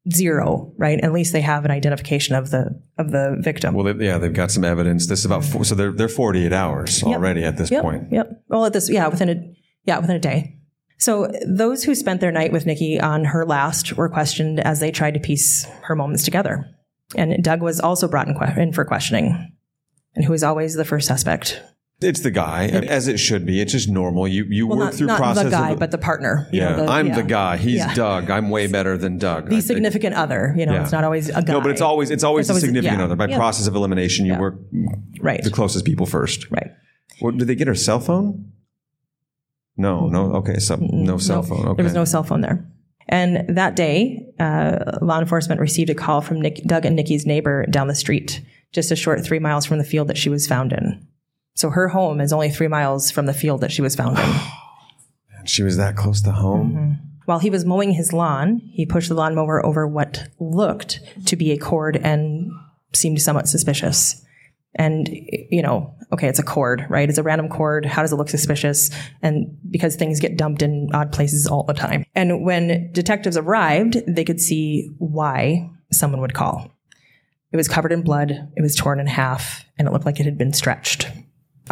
[0.10, 1.00] zero, right?
[1.02, 3.76] At least they have an identification of the of the victim.
[3.76, 5.08] Well, they, yeah, they've got some evidence.
[5.08, 8.12] This is about four, so they're they're 48 hours already at this Yep, point.
[8.12, 8.44] Yep.
[8.48, 9.54] Well, at this, yeah, within a,
[9.86, 10.58] yeah, within a day.
[10.98, 14.92] So those who spent their night with Nikki on her last were questioned as they
[14.92, 16.66] tried to piece her moments together.
[17.16, 19.52] And Doug was also brought in, que- in for questioning,
[20.16, 21.62] and who was always the first suspect.
[22.04, 23.62] It's the guy, as it should be.
[23.62, 24.28] It's just normal.
[24.28, 25.44] You you Well, work not, through not process.
[25.44, 26.48] the guy, of, but the partner.
[26.52, 27.16] you yeah, know, the- I'm yeah.
[27.16, 27.58] the guy.
[27.58, 27.94] He's Yeah.
[27.94, 28.32] Doug.
[28.32, 29.46] I'm way better than Doug.
[29.46, 29.64] The think.
[29.64, 30.54] significant other.
[30.58, 30.82] You know, Yeah.
[30.84, 31.54] it's not always a guy.
[31.54, 33.16] No, but it's always it's always It's the always- significant other.
[33.16, 34.56] By process of elimination, you work
[35.22, 35.44] right.
[35.44, 36.50] the closest people first.
[36.50, 36.72] Right.
[37.20, 38.52] What, did they get her cell phone?
[39.78, 40.34] No, no.
[40.38, 41.66] Okay, so no cell No, phone.
[41.68, 41.76] Okay.
[41.78, 42.66] There was no cell phone there.
[43.10, 47.66] And that day, uh, law enforcement received a call from Nick, Doug and Nikki's neighbor
[47.68, 50.74] down the street, just a short three miles from the field that she was found
[50.74, 51.06] in.
[51.56, 54.26] So her home is only three miles from the field that she was found in.
[55.38, 56.72] And she was that close to home.
[56.72, 56.92] Mm-hmm.
[57.26, 61.52] While he was mowing his lawn, he pushed the lawnmower over what looked to be
[61.52, 62.52] a cord and
[62.94, 64.24] seemed somewhat suspicious.
[64.76, 67.10] And, you know, okay, it's a cord, right?
[67.10, 67.86] It's a random cord.
[67.86, 68.92] How does it look suspicious?
[69.22, 72.06] And because things get dumped in odd places all the time.
[72.16, 76.72] And when detectives arrived, they could see why someone would call.
[77.52, 80.26] It was covered in blood, it was torn in half, and it looked like it
[80.26, 81.10] had been stretched.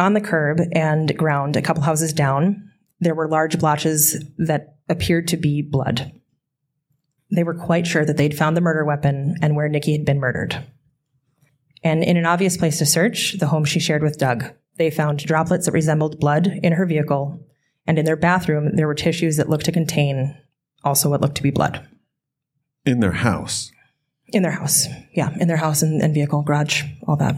[0.00, 5.28] On the curb and ground, a couple houses down, there were large blotches that appeared
[5.28, 6.10] to be blood.
[7.30, 10.18] They were quite sure that they'd found the murder weapon and where Nikki had been
[10.18, 10.56] murdered.
[11.84, 14.44] And in an obvious place to search, the home she shared with Doug,
[14.78, 17.38] they found droplets that resembled blood in her vehicle,
[17.86, 20.34] and in their bathroom, there were tissues that looked to contain
[20.82, 21.86] also what looked to be blood.
[22.86, 23.70] In their house.
[24.28, 24.86] In their house.
[25.12, 27.36] Yeah, in their house and, and vehicle, garage, all that.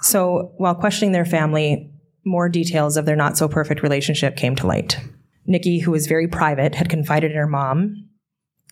[0.00, 1.90] So while questioning their family,
[2.24, 4.98] more details of their not so perfect relationship came to light.
[5.46, 8.08] Nikki, who was very private, had confided in her mom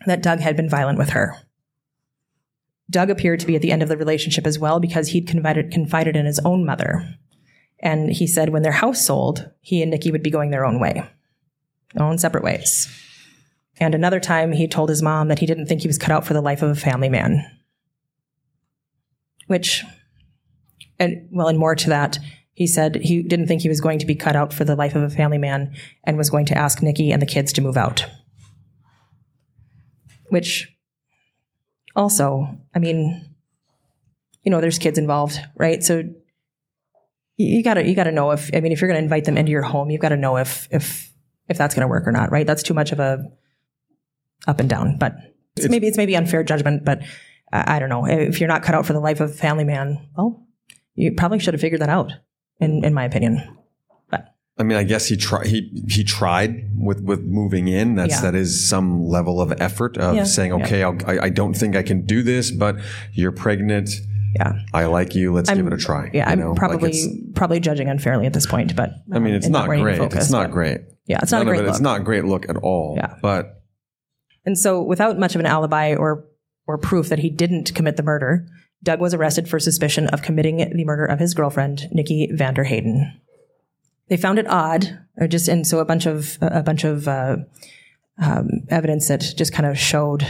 [0.06, 1.36] that Doug had been violent with her.
[2.90, 5.70] Doug appeared to be at the end of the relationship as well because he'd confided,
[5.70, 7.16] confided in his own mother.
[7.80, 10.78] And he said when their house sold, he and Nikki would be going their own
[10.78, 11.02] way,
[11.94, 12.88] their own separate ways.
[13.78, 16.26] And another time, he told his mom that he didn't think he was cut out
[16.26, 17.44] for the life of a family man.
[19.46, 19.82] Which,
[20.98, 22.18] and well, and more to that,
[22.54, 24.94] he said he didn't think he was going to be cut out for the life
[24.94, 27.76] of a family man and was going to ask Nikki and the kids to move
[27.76, 28.04] out.
[30.28, 30.74] Which
[31.96, 33.34] also, I mean,
[34.42, 35.82] you know, there's kids involved, right?
[35.82, 36.04] So
[37.36, 39.62] you gotta you gotta know if I mean if you're gonna invite them into your
[39.62, 41.12] home, you've got to know if if
[41.48, 42.46] if that's gonna work or not, right?
[42.46, 43.30] That's too much of a
[44.46, 45.14] up and down, but
[45.56, 47.02] it's, it's maybe it's maybe unfair judgment, but
[47.52, 48.06] I, I don't know.
[48.06, 50.46] If you're not cut out for the life of a family man, well,
[50.94, 52.12] you probably should have figured that out,
[52.62, 53.56] in in my opinion.
[54.10, 55.46] But I mean, I guess he tried.
[55.46, 57.94] He he tried with with moving in.
[57.96, 58.20] That's yeah.
[58.22, 60.24] that is some level of effort of yeah.
[60.24, 60.84] saying, okay.
[60.84, 62.76] I, I don't think I can do this, but
[63.12, 63.90] you're pregnant
[64.34, 65.32] yeah, I like you.
[65.32, 66.10] Let's I'm, give it a try.
[66.12, 69.66] Yeah, I'm probably like probably judging unfairly at this point, but I mean, it's not
[69.66, 69.98] great.
[69.98, 70.80] Focus, it's not great.
[71.06, 71.70] Yeah, it's not None a great it, look.
[71.70, 72.94] It's not a great look at all.
[72.96, 73.62] Yeah, but
[74.46, 76.24] and so without much of an alibi or
[76.66, 78.46] or proof that he didn't commit the murder,
[78.82, 83.12] Doug was arrested for suspicion of committing the murder of his girlfriend, Nikki Vanderheyden.
[84.08, 87.36] They found it odd, or just and so a bunch of a bunch of uh,
[88.18, 90.22] um, evidence that just kind of showed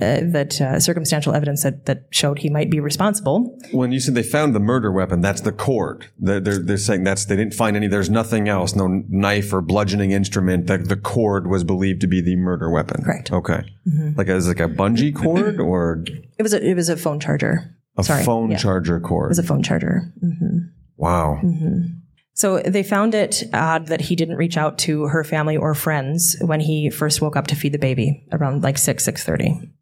[0.00, 3.58] uh, that uh, circumstantial evidence that, that showed he might be responsible.
[3.70, 6.06] When you said they found the murder weapon, that's the cord.
[6.18, 7.86] They're, they're, they're, saying that's they didn't find any.
[7.86, 10.68] There's nothing else, no knife or bludgeoning instrument.
[10.68, 13.02] That the cord was believed to be the murder weapon.
[13.04, 13.32] Correct.
[13.32, 13.62] Okay.
[13.86, 14.12] Mm-hmm.
[14.16, 16.04] Like as like a bungee cord, or
[16.38, 17.76] it was a it was a phone charger.
[17.96, 18.24] A Sorry.
[18.24, 18.56] phone yeah.
[18.56, 19.26] charger cord.
[19.26, 20.12] It was a phone charger.
[20.22, 20.58] Mm-hmm.
[20.96, 21.40] Wow.
[21.42, 21.98] Mm-hmm.
[22.34, 26.36] So they found it odd that he didn't reach out to her family or friends
[26.40, 29.72] when he first woke up to feed the baby around like six six thirty.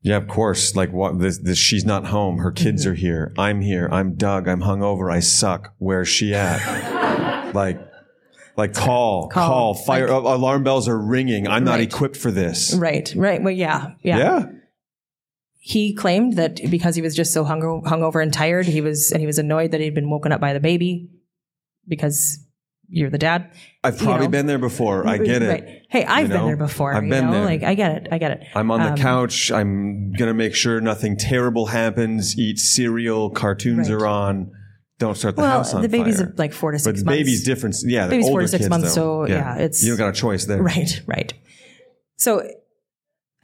[0.00, 0.76] Yeah, of course.
[0.76, 2.38] Like what this, this she's not home.
[2.38, 2.92] Her kids mm-hmm.
[2.92, 3.34] are here.
[3.36, 3.88] I'm here.
[3.90, 4.48] I'm Doug.
[4.48, 5.12] I'm hungover.
[5.12, 5.74] I suck.
[5.78, 7.52] Where's she at?
[7.54, 7.78] like
[8.56, 11.46] like call, call, call fire like, alarm bells are ringing.
[11.46, 12.74] I'm not equipped for this.
[12.74, 13.12] Right.
[13.16, 13.42] Right.
[13.42, 13.92] Well, yeah.
[14.02, 14.18] Yeah.
[14.18, 14.46] Yeah.
[15.60, 19.20] He claimed that because he was just so hung, hungover and tired, he was and
[19.20, 21.10] he was annoyed that he'd been woken up by the baby
[21.86, 22.38] because
[22.88, 23.50] you're the dad.
[23.84, 24.28] I've probably you know.
[24.28, 25.06] been there before.
[25.06, 25.48] I get it.
[25.48, 25.82] Right.
[25.90, 26.46] Hey, I've you been know?
[26.46, 26.94] there before.
[26.94, 27.32] I've been know?
[27.32, 27.44] there.
[27.44, 28.08] Like I get it.
[28.10, 28.46] I get it.
[28.54, 29.52] I'm on the um, couch.
[29.52, 32.38] I'm gonna make sure nothing terrible happens.
[32.38, 33.30] Eat cereal.
[33.30, 34.00] Cartoons right.
[34.00, 34.52] are on.
[34.98, 36.34] Don't start the well, house on the baby's fire.
[36.36, 37.18] like four to six but months.
[37.18, 37.76] baby's different.
[37.84, 38.94] Yeah, the baby's four to six kids, months.
[38.94, 39.26] Though.
[39.26, 39.56] So yeah.
[39.56, 40.62] yeah, it's you don't got a choice there.
[40.68, 41.00] Right.
[41.06, 41.34] Right.
[42.16, 42.48] So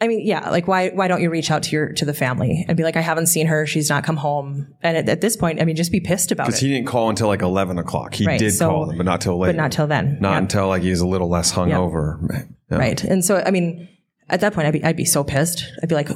[0.05, 2.65] I mean, yeah, like why why don't you reach out to your to the family
[2.69, 5.37] and be like, I haven't seen her, she's not come home, and at, at this
[5.37, 6.49] point, I mean, just be pissed about it.
[6.49, 8.15] Because he didn't call until like eleven o'clock.
[8.15, 9.49] He right, did so, call them, but not till late.
[9.49, 10.19] But not till then.
[10.21, 12.47] Not until like he was a little less hungover.
[12.71, 12.77] Yeah.
[12.77, 13.89] Right, and so I mean,
[14.29, 15.65] at that point, I'd be I'd be so pissed.
[15.83, 16.11] I'd be like,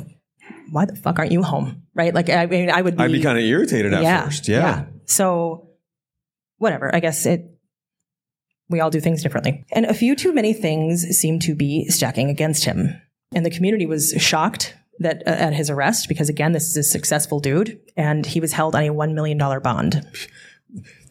[0.71, 1.83] why the fuck aren't you home?
[1.95, 2.15] Right?
[2.15, 2.97] Like I mean, I would.
[2.97, 4.49] Be, I'd be kind of irritated at yeah, first.
[4.49, 4.59] Yeah.
[4.59, 4.85] yeah.
[5.07, 5.71] So,
[6.59, 6.95] whatever.
[6.95, 7.59] I guess it
[8.69, 9.65] we all do things differently.
[9.73, 13.01] And a few too many things seem to be stacking against him.
[13.35, 16.83] And the community was shocked that uh, at his arrest because again, this is a
[16.83, 20.07] successful dude, and he was held on a one million dollar bond.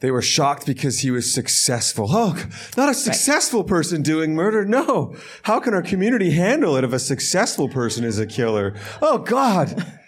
[0.00, 2.06] They were shocked because he was successful.
[2.08, 2.44] Oh,
[2.76, 3.68] not a successful right.
[3.68, 4.64] person doing murder.
[4.64, 5.16] No.
[5.42, 8.76] How can our community handle it if a successful person is a killer?
[9.02, 9.84] Oh God.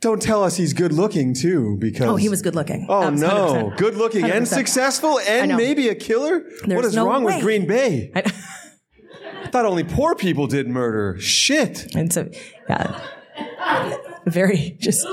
[0.00, 2.86] Don't tell us he's good looking too, because oh, he was good looking.
[2.88, 6.44] Oh no, good looking and successful, and maybe a killer.
[6.64, 7.34] There's what is no wrong way.
[7.34, 8.12] with Green Bay?
[8.14, 8.22] I
[9.46, 11.18] thought only poor people did murder.
[11.20, 11.94] Shit.
[11.94, 12.28] And so,
[12.68, 13.00] yeah,
[14.26, 15.06] very just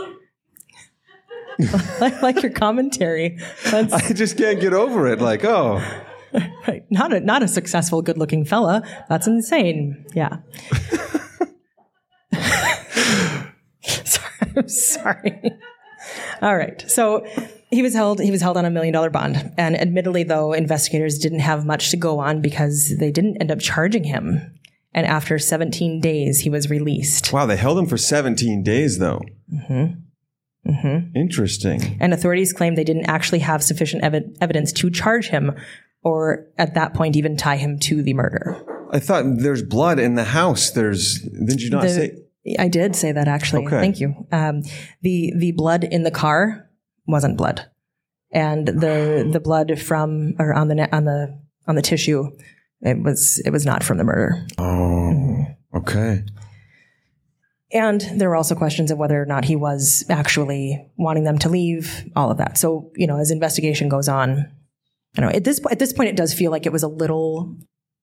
[1.99, 3.39] like, like your commentary.
[3.65, 5.21] That's, I just can't get over it.
[5.21, 5.81] Like, oh,
[6.67, 6.83] right.
[6.89, 8.81] not a not a successful, good-looking fella.
[9.09, 10.05] That's insane.
[10.13, 10.37] Yeah.
[14.03, 15.51] sorry, I'm sorry.
[16.41, 16.83] All right.
[16.89, 17.25] So
[17.75, 19.53] he was held he was held on a million dollar bond.
[19.57, 23.59] And admittedly though, investigators didn't have much to go on because they didn't end up
[23.59, 24.53] charging him.
[24.93, 27.33] And after 17 days, he was released.
[27.33, 29.21] Wow, they held him for 17 days though.
[29.53, 31.15] Mm-hmm.
[31.15, 31.97] Interesting.
[31.99, 35.51] And authorities claimed they didn't actually have sufficient evi- evidence to charge him
[36.03, 38.63] or at that point even tie him to the murder.
[38.91, 40.71] I thought there's blood in the house.
[40.71, 42.17] There's did you not The- say?
[42.59, 43.65] I did say that actually.
[43.65, 43.79] Okay.
[43.79, 44.27] Thank you.
[44.31, 44.61] Um,
[45.01, 46.64] the the blood in the car
[47.07, 47.69] wasn't blood,
[48.31, 52.29] and the the blood from or on the on the on the tissue,
[52.81, 54.45] it was it was not from the murder.
[54.57, 56.23] Oh, okay.
[57.71, 61.49] And there were also questions of whether or not he was actually wanting them to
[61.49, 62.09] leave.
[62.15, 62.57] All of that.
[62.57, 64.51] So you know, as investigation goes on,
[65.17, 65.35] I don't know.
[65.35, 67.57] At this at this point, it does feel like it was a little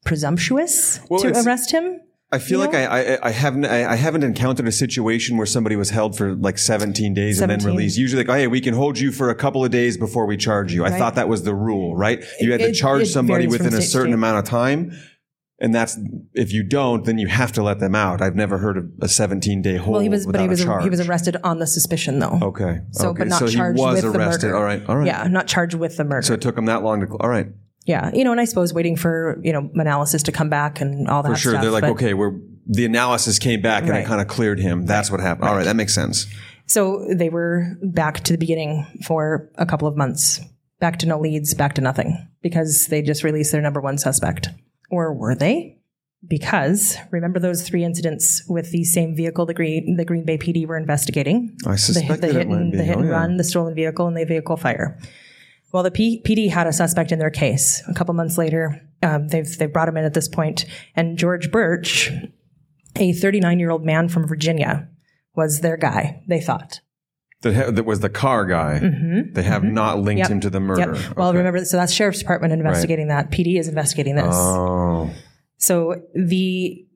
[0.05, 2.01] presumptuous Well, to arrest him.
[2.33, 5.47] I feel You like I, I I haven't I, I haven't encountered a situation where
[5.47, 7.99] somebody was held for like 17 days and then released.
[7.99, 10.39] Usually, like, oh, hey, we can hold you for a couple of days before we
[10.39, 10.83] charge you.
[10.85, 12.25] I thought that was the rule, right?
[12.41, 14.93] You had to charge it somebody within a certain amount of time.
[15.59, 15.97] And that's
[16.35, 18.21] if you don't, then you have to let them out.
[18.21, 20.91] I've never heard of a 17 day hold Well, he was, but he was he
[20.91, 22.37] was arrested on the suspicion though.
[22.43, 22.81] Okay.
[22.91, 23.19] So, okay.
[23.19, 24.49] but not so charged he was with arrested.
[24.49, 24.57] the murder.
[24.57, 24.83] All right.
[24.89, 25.07] All right.
[25.07, 26.23] Yeah, not charged with the murder.
[26.23, 27.17] So it took him that long to.
[27.19, 27.47] All right.
[27.85, 31.09] Yeah, you know, and I suppose waiting for you know analysis to come back and
[31.09, 31.31] all that.
[31.31, 31.53] For sure.
[31.53, 32.33] stuff, They're like, okay, we're
[32.67, 34.05] the analysis came back and Right.
[34.05, 34.87] it kind of cleared him.
[34.87, 35.49] That's what happened.
[35.49, 35.65] All right.
[35.65, 36.27] That makes sense.
[36.67, 40.41] So they were back to the beginning for a couple of months,
[40.79, 44.49] back to no leads, back to nothing, because they just released their number one suspect.
[44.91, 45.79] Or were they?
[46.27, 50.65] Because remember those three incidents with the same vehicle the Green the Green Bay PD
[50.67, 51.57] were investigating?
[51.67, 52.79] I the, suspected the hit and be.
[52.79, 53.15] the hit Oh, and yeah.
[53.15, 54.99] run, the stolen vehicle, and the vehicle fire.
[55.73, 57.83] Well, the P- PD had a suspect in their case.
[57.89, 61.51] A couple months later, um, they've they've brought him in at this point, and George
[61.51, 62.11] Burch,
[62.97, 64.89] a 39 year old man from Virginia,
[65.35, 66.23] was their guy.
[66.29, 66.81] They thought.
[67.41, 68.79] That, ha- that was the car guy.
[69.33, 70.29] They have not linked Mm-hmm.
[70.29, 70.31] Yep.
[70.31, 70.95] him to the murder.
[70.95, 71.17] Yep.
[71.17, 71.39] Well, Okay.
[71.39, 73.31] remember, so that's sheriff's department investigating that.
[73.33, 74.27] PD is investigating this.
[74.31, 75.11] Oh.
[75.57, 76.87] So the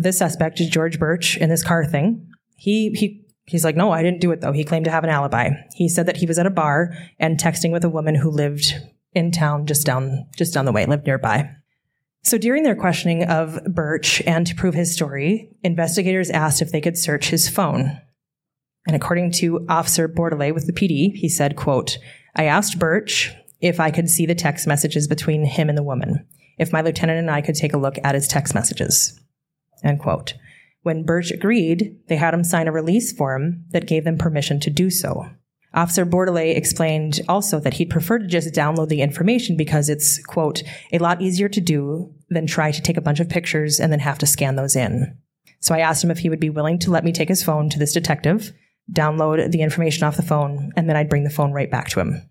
[0.00, 2.26] the suspect is George Burch in this car thing.
[2.56, 4.52] He he he's like, no, I didn't do it though.
[4.52, 5.50] He claimed to have an alibi.
[5.74, 8.74] He said that he was at a bar and texting with a woman who lived
[9.12, 11.50] in town just down just down the way, lived nearby.
[12.22, 16.80] So during their questioning of Burch and to prove his story, investigators asked if they
[16.80, 18.00] could search his phone.
[18.86, 21.98] And according to Officer Bordelais with the PD, he said, quote,
[22.34, 26.26] I asked Burch if I could see the text messages between him and the woman,
[26.58, 29.20] if my lieutenant and I could take a look at his text messages.
[29.82, 30.34] End quote.
[30.84, 34.70] When Burch agreed, they had him sign a release form that gave them permission to
[34.70, 35.26] do so.
[35.72, 40.62] Officer Bordelais explained also that he'd prefer to just download the information because it's, quote,
[40.92, 43.98] a lot easier to do than try to take a bunch of pictures and then
[43.98, 45.16] have to scan those in.
[45.60, 47.70] So I asked him if he would be willing to let me take his phone
[47.70, 48.52] to this detective,
[48.92, 52.00] download the information off the phone, and then I'd bring the phone right back to
[52.00, 52.28] him.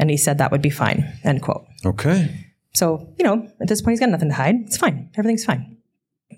[0.00, 1.64] And he said that would be fine, end quote.
[1.86, 2.50] Okay.
[2.74, 4.56] So, you know, at this point, he's got nothing to hide.
[4.66, 5.10] It's fine.
[5.16, 5.78] Everything's fine.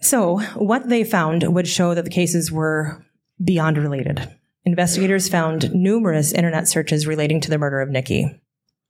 [0.01, 3.05] So, what they found would show that the cases were
[3.43, 4.29] beyond related.
[4.65, 8.41] Investigators found numerous internet searches relating to the murder of Nikki.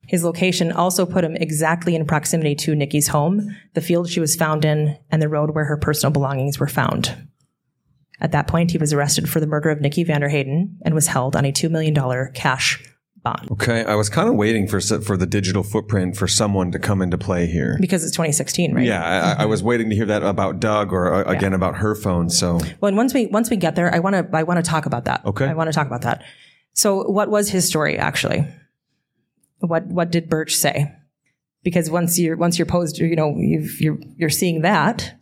[0.07, 4.35] His location also put him exactly in proximity to Nikki's home, the field she was
[4.35, 7.27] found in, and the road where her personal belongings were found.
[8.19, 11.35] At that point, he was arrested for the murder of Nikki Vanderheyden and was held
[11.35, 11.93] on a $2 million
[12.33, 12.83] cash
[13.31, 13.83] bond Okay.
[13.83, 17.17] I was kind of waiting for for the digital footprint for someone to come into
[17.17, 17.77] play here.
[17.79, 18.85] because it's 2016, right?
[18.85, 21.95] Yeah, I, I was waiting to hear that about Doug or uh, again about her
[21.95, 22.29] phone.
[22.29, 24.69] So Well, and once we once we get there, I want to I want to
[24.69, 25.25] talk about that.
[25.25, 25.45] Okay.
[25.45, 26.23] I want to talk about that.
[26.73, 28.45] So, what was his story actually?
[29.59, 30.93] What what did Burch say?
[31.63, 35.15] Because once you're once you're posed, you know, you've, you're you're seeing that.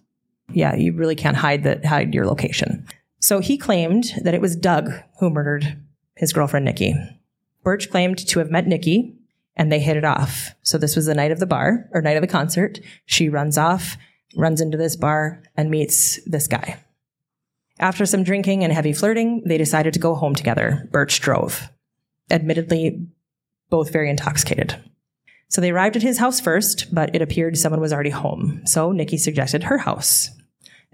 [0.51, 2.85] Yeah, you really can't hide that hide your location.
[3.19, 5.81] So he claimed that it was Doug who murdered
[6.15, 6.93] his girlfriend Nikki.
[7.65, 9.17] Burch claimed to have met Nikki
[9.57, 10.51] and they hit it off.
[10.61, 12.79] So this was the night of the bar or night of the concert.
[13.05, 13.97] She runs off,
[14.37, 16.81] runs into this bar and meets this guy.
[17.79, 20.87] After some drinking and heavy flirting, they decided to go home together.
[20.91, 21.69] Burch drove.
[22.29, 23.07] Admittedly,
[23.69, 24.75] both very intoxicated.
[25.49, 28.61] So they arrived at his house first, but it appeared someone was already home.
[28.65, 30.29] So Nikki suggested her house.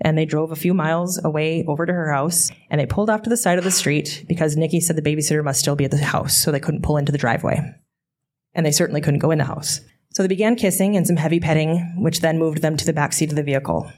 [0.02, 3.22] And they drove a few miles away over to her house and they pulled off
[3.24, 5.92] to the side of the street because Nikki said the babysitter must still be at
[5.92, 7.62] the house, so they couldn't pull into the driveway.
[8.54, 9.80] And they certainly couldn't go in the house.
[10.14, 13.14] So they began kissing and some heavy petting, which then moved them to the back
[13.14, 13.90] seat of the vehicle.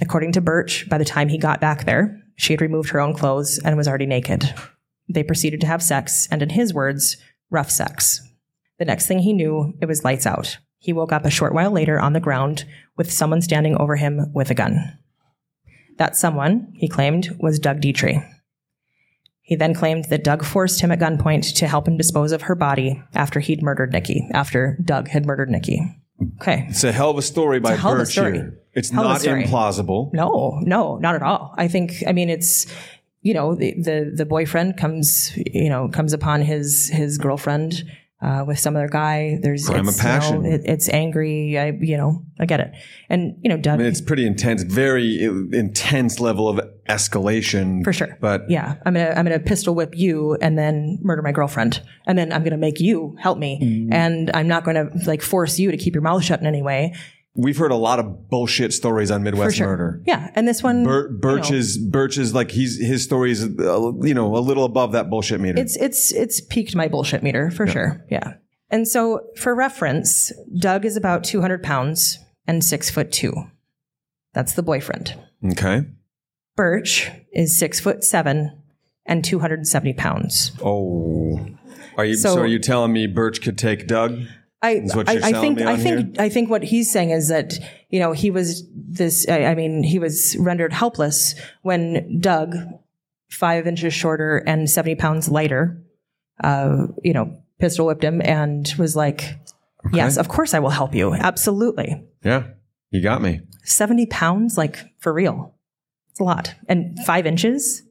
[0.00, 3.14] According to Burch, by the time he got back there, she had removed her own
[3.14, 4.54] clothes and was already naked.
[5.08, 7.16] They proceeded to have sex, and in his words,
[7.50, 8.20] rough sex.
[8.78, 10.58] The next thing he knew, it was lights out.
[10.78, 12.64] He woke up a short while later on the ground
[12.96, 14.98] with someone standing over him with a gun.
[15.98, 18.26] That someone, he claimed, was Doug Detrie.
[19.42, 22.54] He then claimed that Doug forced him at gunpoint to help him dispose of her
[22.54, 25.80] body after he'd murdered Nikki, after Doug had murdered Nikki.
[26.40, 26.66] Okay.
[26.68, 28.34] it's a hell of a story by hell a Burch story.
[28.34, 28.60] here.
[28.74, 30.12] It's Hell not implausible.
[30.12, 31.54] No, no, not at all.
[31.56, 32.66] I think, I mean, it's,
[33.22, 37.84] you know, the, the the boyfriend comes, you know, comes upon his his girlfriend
[38.20, 39.38] uh, with some other guy.
[39.40, 41.58] There's Crime of it's, you know, it- it's angry.
[41.58, 42.72] I, you know, I get it.
[43.08, 47.84] And you know, Doug, I mean, it's pretty intense, very intense level of escalation.
[47.84, 48.16] For sure.
[48.20, 52.18] But yeah, I'm gonna I'm gonna pistol whip you and then murder my girlfriend, and
[52.18, 53.92] then I'm gonna make you help me, Mm-hmm.
[53.92, 56.94] and I'm not gonna like force you to keep your mouth shut in any way.
[57.34, 59.68] We've heard a lot of bullshit stories on Midwest sure.
[59.68, 60.02] murder.
[60.06, 63.30] Yeah, and this one, Bir- Burch you know, is Burch is like he's his story
[63.30, 65.60] is uh, you know a little above that bullshit meter.
[65.60, 68.04] it's it's it's peaked my bullshit meter for sure.
[68.10, 68.34] Yeah.
[68.70, 73.32] And so, for reference, Doug is about 200 pounds and six foot two.
[74.34, 75.14] That's the boyfriend.
[75.52, 75.86] okay.
[76.56, 78.62] Burch is six foot seven
[79.06, 80.52] and 270 pounds.
[80.62, 81.40] Oh,
[81.96, 84.18] are you so, So- are you telling me Burch could take Doug?
[84.60, 87.54] I, I, I think I think I think what he's saying is that
[87.90, 92.56] you know he was this I, I mean he was rendered helpless when Doug,
[93.30, 95.80] five inches shorter and seventy pounds lighter,
[96.42, 99.38] uh, you know, pistol whipped him and was like,
[99.92, 102.48] "Yes, of course I will help you, absolutely." Yeah,
[102.90, 103.42] you got me.
[103.62, 105.54] Seventy pounds, like for real,
[106.10, 107.82] it's a lot, and five inches.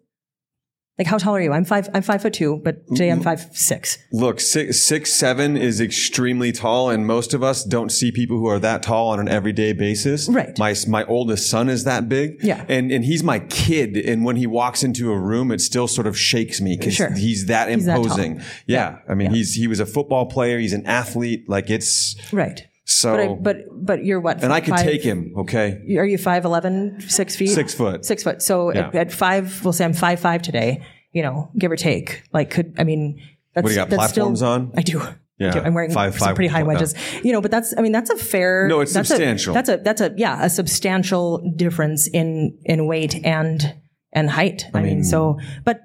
[0.97, 1.53] Like how tall are you?
[1.53, 1.87] I'm five.
[1.93, 3.23] I'm five foot two, but today I'm mm-hmm.
[3.25, 3.99] five six.
[4.11, 8.47] Look, six, six seven is extremely tall, and most of us don't see people who
[8.47, 10.27] are that tall on an everyday basis.
[10.27, 10.57] Right.
[10.57, 12.43] My my oldest son is that big.
[12.43, 12.65] Yeah.
[12.67, 16.07] And and he's my kid, and when he walks into a room, it still sort
[16.07, 17.11] of shakes me because Sure.
[17.11, 18.03] he's that that tall.
[18.03, 18.41] imposing.
[18.65, 18.97] yeah.
[19.07, 20.57] I mean, he's he was a football player.
[20.57, 21.47] He's an athlete.
[21.47, 22.67] Like it's Right.
[22.99, 23.11] So.
[23.11, 24.43] But I, but but you're what?
[24.43, 25.33] and I could take him.
[25.37, 25.95] Okay.
[25.97, 27.49] Are you five eleven, six feet?
[27.49, 28.05] Six foot.
[28.05, 28.41] Six foot.
[28.41, 30.83] So at, at five, we'll say I'm five five today.
[31.11, 32.23] You know, give or take.
[32.33, 33.21] Like, could I mean?
[33.53, 33.89] That's, What do you got?
[33.89, 34.71] Platforms still, on?
[34.75, 35.01] I do.
[35.39, 35.55] Yeah.
[35.55, 35.61] I.
[35.61, 36.65] I'm wearing Five- some five- pretty high yeah.
[36.65, 36.95] wedges.
[37.23, 37.73] You know, but that's.
[37.77, 38.67] I mean, that's a fair.
[38.67, 39.53] No, it's that's substantial.
[39.53, 43.75] A, that's a that's a yeah a substantial difference in in weight and
[44.13, 44.65] and height.
[44.73, 45.81] I, mean, mean- so but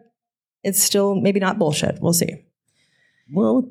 [0.62, 1.98] it's still maybe not bullshit.
[2.00, 2.44] We'll see.
[3.32, 3.68] Well,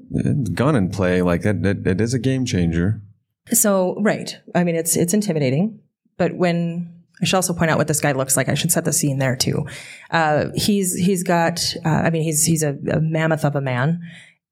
[0.53, 1.61] gun and play like that.
[1.61, 3.01] That, that is a game changer.
[3.47, 4.35] So right.
[4.55, 5.79] I mean, it's it's intimidating.
[6.17, 8.49] But when I should also point out what this guy looks like.
[8.49, 9.67] I should set the scene there too.
[10.09, 11.61] Uh, he's he's got.
[11.85, 14.01] Uh, I mean, he's he's a, a mammoth of a man,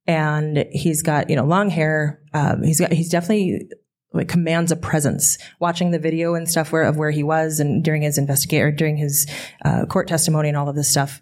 [0.06, 2.22] and he's got you know long hair.
[2.34, 3.70] Um, he's got he's definitely
[4.14, 5.38] like commands a presence.
[5.60, 8.98] Watching the video and stuff where of where he was and during his investigate during
[8.98, 9.28] his
[9.66, 11.22] uh, court testimony and all of this stuff,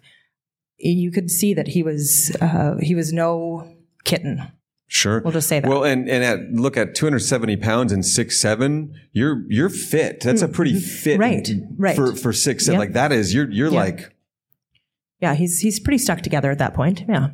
[0.76, 4.52] you could see that he was uh, he was no kitten.
[4.90, 5.20] Sure.
[5.20, 5.68] We'll just say that.
[5.68, 10.20] Well, and and at look at 270 pounds and six seven, you're you're fit.
[10.22, 11.20] That's a pretty fit, Mm-hmm.
[11.20, 11.96] Right, right.
[11.96, 12.88] For for six seven, Yep.
[12.88, 13.78] like that is you're you're Yeah.
[13.78, 14.16] like
[15.20, 17.04] Yeah, he's he's pretty stuck together at that point.
[17.06, 17.28] Yeah.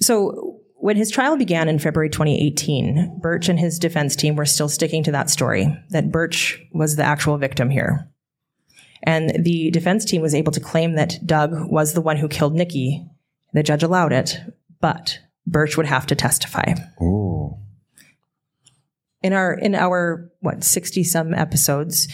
[0.00, 4.68] So when his trial began in February 2018, Burch and his defense team were still
[4.68, 8.08] sticking to that story that Burch was the actual victim here.
[9.02, 12.54] And the defense team was able to claim that Doug was the one who killed
[12.54, 13.06] Nikki.
[13.52, 14.38] The judge allowed it,
[14.80, 15.18] but
[15.50, 16.74] Burch would have to testify.
[17.00, 17.58] oh
[19.22, 22.08] In our in our what 60 some episodes,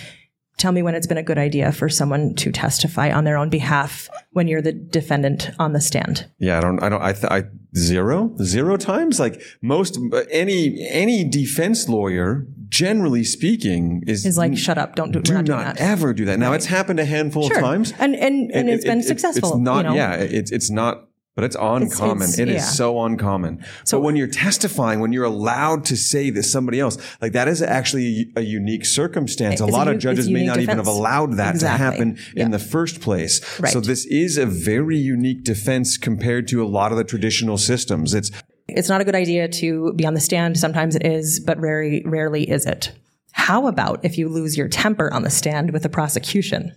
[0.59, 3.51] tell me when it's been a good idea for someone to testify on their own
[3.51, 6.27] behalf when you're the defendant on the stand.
[6.39, 6.59] yeah.
[6.59, 7.43] I don't I don't I, th- I
[7.77, 9.99] zero zero times like most
[10.31, 15.45] any any defense lawyer generally speaking is is like, shut up, don't do, do not,
[15.47, 15.81] not, that.
[15.81, 16.39] ever do that.
[16.39, 17.59] Now it's happened a handful Sure.
[17.59, 17.93] of times.
[17.99, 19.51] And and, and, It- it's it- been it- successful.
[19.51, 19.95] It's not, you know?
[19.95, 20.95] yeah, it's it's not,
[21.37, 22.23] but it's uncommon.
[22.29, 22.61] it's- It is yeah.
[22.63, 23.61] so uncommon.
[23.85, 27.47] So- but when you're testifying, when you're allowed to say that somebody else, like that
[27.47, 29.61] is actually a unique circumstance.
[29.61, 31.79] A It's a lot of judges may not even have allowed that Exactly.
[31.79, 32.45] to happen Yeah.
[32.47, 33.41] in the first place.
[33.61, 33.71] Right.
[33.73, 38.15] So this is a very unique defense compared to a lot of the traditional systems.
[38.15, 38.31] It's
[38.69, 40.59] It's not a good idea to be on the stand.
[40.59, 42.91] Sometimes it is, but very rarely is it.
[43.33, 46.73] How about if you lose your temper on the stand with the prosecution?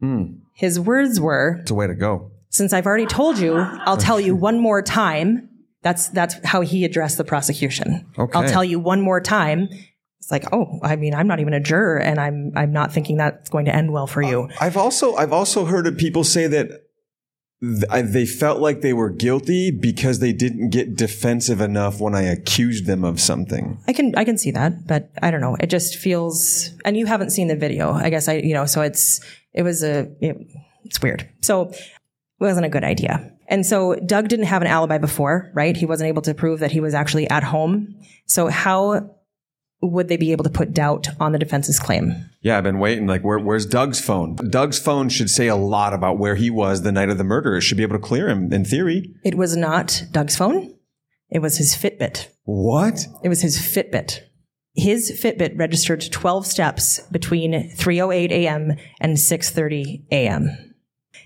[0.00, 0.22] Hmm.
[0.54, 2.30] His words were, it's a way to go.
[2.48, 5.48] Since I've already told you, I'll tell you one more time.
[5.82, 8.06] That's that's how he addressed the prosecution.
[8.18, 8.38] Okay.
[8.38, 9.68] I'll tell you one more time.
[10.18, 13.16] It's like, oh, I mean, I'm not even a juror, and I'm I'm not thinking
[13.16, 14.48] that's going to end well for you.
[14.60, 16.86] I've also I've also heard of people say that
[17.60, 22.22] th- they felt like they were guilty because they didn't get defensive enough when I
[22.22, 23.78] accused them of something.
[23.86, 25.56] I can I can see that, but I don't know.
[25.60, 27.92] It just feels, and you haven't seen the video.
[27.92, 29.20] I guess I you know, so it's
[29.52, 30.36] it was a it,
[30.84, 31.28] it's weird.
[31.42, 31.72] So
[32.38, 33.32] wasn't a good idea.
[33.48, 35.76] And so Doug didn't have an alibi before, right?
[35.76, 37.94] He wasn't able to prove that he was actually at home.
[38.26, 39.10] So how
[39.82, 42.14] would they be able to put doubt on the defense's claim?
[42.40, 43.06] Yeah, I've been waiting.
[43.06, 44.36] Like, where, where's Doug's phone?
[44.50, 47.56] Doug's phone should say a lot about where he was the night of the murder.
[47.56, 49.14] It should be able to clear him in theory.
[49.24, 50.74] It was not Doug's phone.
[51.30, 52.28] It was his Fitbit.
[52.44, 53.06] What?
[53.22, 54.20] It was his Fitbit.
[54.74, 58.76] His Fitbit registered 12 steps between 3:08 a.m.
[59.00, 60.74] and 6:30 a.m.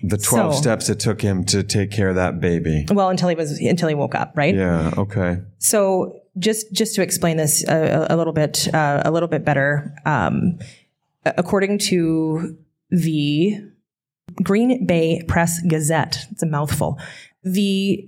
[0.03, 2.85] The 12 So- steps it took him to take care of that baby.
[2.91, 4.55] Well, until he was until he woke up, right?
[4.55, 4.91] Yeah.
[4.97, 5.37] Okay.
[5.59, 9.93] So just just to explain this a, a little bit uh, a little bit better,
[10.05, 10.57] um,
[11.25, 12.57] according to
[12.89, 13.57] the
[14.43, 16.99] Green Bay Press Gazette, it's a mouthful.
[17.43, 18.07] The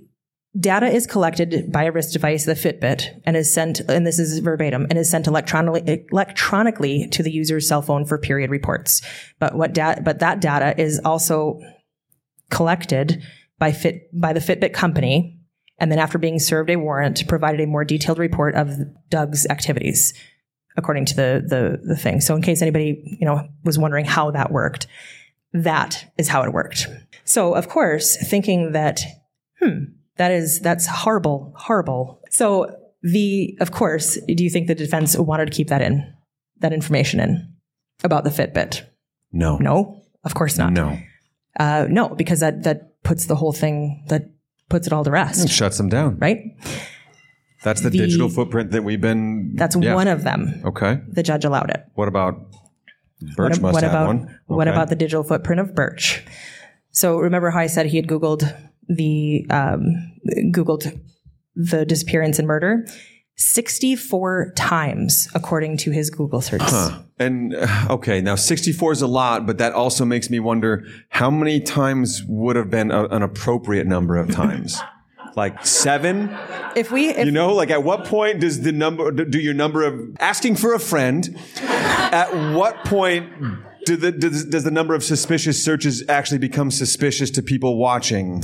[0.60, 3.80] data is collected by a wrist device, the Fitbit, and is sent.
[3.82, 8.18] And this is verbatim, and is sent electronically electronically to the user's cell phone for
[8.18, 9.02] period reports.
[9.39, 11.60] But what da- but that data is also
[12.54, 13.22] collected
[13.60, 15.39] by Fit by the Fitbit company,
[15.80, 18.70] and then after being served a warrant, provided a more detailed report of
[19.10, 20.14] Doug's activities,
[20.78, 22.22] according to the the the thing.
[22.22, 24.88] So, in case anybody you know was wondering how that worked,
[25.54, 26.88] that is how it worked.
[27.26, 29.01] So, of course, thinking that
[29.60, 29.86] hmm,
[30.18, 32.22] that is that's horrible, horrible.
[32.30, 36.14] So, the of course, do you think the defense wanted to keep that in
[36.60, 37.54] that information in
[38.04, 38.86] about the Fitbit?
[39.32, 39.58] No.
[39.58, 40.74] No, of course not.
[40.74, 40.99] No.
[41.60, 44.32] Uh, no, because that that puts the whole thing that
[44.70, 46.18] puts it all to rest, Shuts them down.
[46.20, 46.39] right?
[47.64, 49.56] That's the, The- digital footprint that we've been.
[49.56, 49.95] That's yeah.
[49.95, 50.62] one of them.
[50.66, 50.99] Okay.
[51.10, 51.86] The judge allowed it.
[51.95, 52.36] What about
[53.36, 53.54] Burch?
[53.58, 54.39] What, must what have about one.
[54.47, 56.26] what about the digital footprint of Burch?
[56.91, 58.43] So remember how I said he had Googled
[58.89, 60.12] the um,
[60.51, 60.99] Googled
[61.56, 62.86] the disappearance and murder.
[63.36, 66.92] 64 times according to his Google searches.
[67.20, 71.30] And uh, okay, now 64 is a lot, but that also makes me wonder how
[71.32, 74.80] many times would have been a, an appropriate number of times?
[75.36, 76.36] like seven?
[76.76, 79.84] If we if You know, like at what point does the number, do your number
[79.84, 83.32] of asking for a friend, at what point
[83.86, 88.44] do the, does, does the number of suspicious searches actually become suspicious to people watching?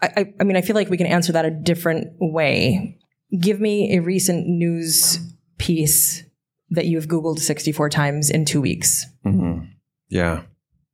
[0.00, 2.98] I, I- I mean, I feel like we can answer that a different way.
[3.38, 5.18] Give me a recent news
[5.58, 6.24] piece
[6.70, 9.06] that you've Googled 64 times in two weeks.
[9.24, 9.66] Mm-hmm.
[10.08, 10.42] Yeah.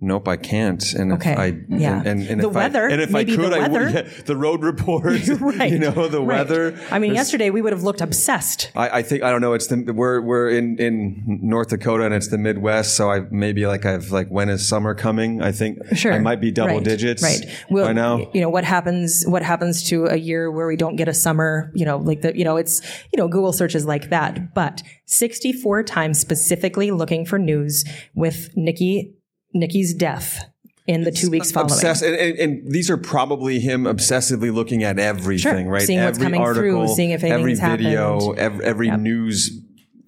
[0.02, 0.82] Nope, I can't.
[0.94, 1.32] And Okay.
[1.32, 1.98] if I, Yeah.
[1.98, 4.34] and, and, and The if weather, I, and if I could, I would, yeah, the
[4.36, 5.04] road report,
[5.40, 5.70] right.
[5.70, 6.38] you know, the right.
[6.38, 6.78] weather.
[6.90, 8.70] I mean, yesterday we would have looked obsessed.
[8.74, 9.52] I, I think I don't know.
[9.52, 13.66] It's the we're we're in in North Dakota and it's the Midwest, so I maybe
[13.66, 15.42] like I've like when is summer coming?
[15.42, 16.14] I think Sure.
[16.14, 16.84] I might be double Right.
[16.84, 17.44] digits Right.
[17.70, 18.30] Well, by now.
[18.32, 21.70] You know, what happens, what happens to a year where we don't get a summer,
[21.74, 22.80] you know, like the, you know, it's,
[23.12, 27.84] you know, Google searches like that, but 64 times specifically looking for news
[28.14, 29.16] with Nikki,
[29.52, 30.44] Nikki's death
[30.86, 31.72] in the two weeks following.
[31.72, 35.72] Obsessed, and, and, and these are probably him obsessively looking at everything, Sure.
[35.72, 35.82] right?
[35.82, 38.38] Seeing what's every coming through, article, seeing if every anything's video, happened.
[38.38, 39.60] every, every news.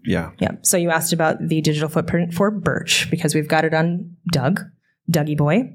[0.04, 0.52] Yeah, Yeah.
[0.62, 4.60] So you asked about the digital footprint for Burch because we've got it on Doug,
[5.10, 5.74] Dougie boy.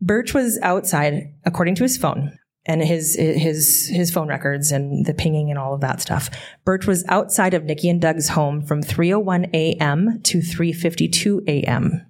[0.00, 2.36] Burch was outside, according to his phone
[2.66, 6.30] and his his his phone records and the pinging and all of that stuff.
[6.64, 10.20] Burch was outside of Nikki and Doug's home from 3:01 a.m.
[10.24, 12.06] to 3:52 a.m.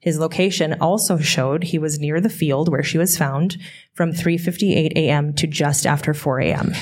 [0.00, 3.56] His location also showed he was near the field where she was found
[3.94, 5.32] from 3:58 a.m.
[5.34, 6.72] to just after 4 a.m.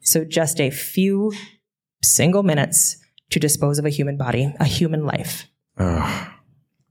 [0.00, 1.32] So just a few
[2.02, 2.96] single minutes
[3.30, 5.46] to dispose of a human body, a human life.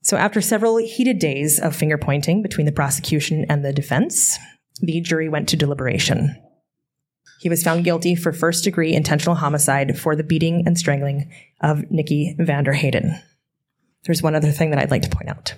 [0.02, 4.38] So after several heated days of finger pointing between the prosecution and the defense,
[4.82, 6.36] the jury went to deliberation.
[7.40, 11.90] He was found guilty for first degree intentional homicide for the beating and strangling of
[11.90, 13.22] Nikki Vanderheyden.
[14.06, 15.54] There's one other thing that I'd like to point out.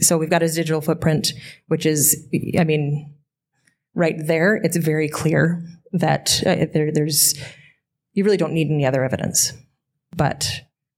[0.00, 1.32] So we've got his digital footprint,
[1.68, 2.26] which is,
[2.58, 3.14] I mean,
[3.94, 5.62] right there, it's very clear
[5.92, 7.34] that uh, there, there's,
[8.12, 9.52] you really don't need any other evidence.
[10.16, 10.50] But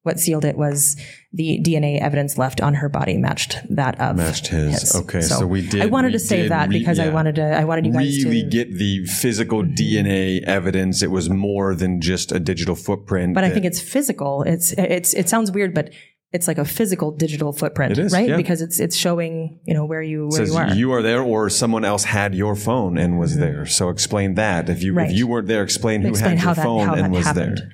[0.03, 0.97] what sealed it was
[1.33, 4.95] the DNA evidence left on her body matched that of Matched his.
[4.95, 7.43] Okay, so we did- I wanted to say that re- because I wanted to.
[7.45, 8.49] I wanted you guys to really to.
[8.49, 11.03] get the physical DNA evidence.
[11.03, 13.35] It was more than just a digital footprint.
[13.35, 14.43] but I think it's physical.
[14.45, 15.91] It's it's it sounds weird, but
[16.33, 18.29] it's like a physical digital footprint, It is, right?
[18.29, 18.37] yeah.
[18.37, 20.75] because it's it's showing you know where you where you are.
[20.75, 23.41] you are there or someone else had your phone and was mm-hmm.
[23.41, 23.67] there.
[23.67, 24.69] So explain that.
[24.69, 25.11] If you Right.
[25.11, 27.59] if you weren't there, explain who explain had your that phone and was happened.
[27.59, 27.73] there.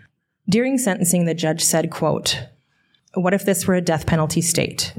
[0.48, 2.46] During sentencing, the judge said, "quote
[3.14, 4.94] What if this were a death penalty state?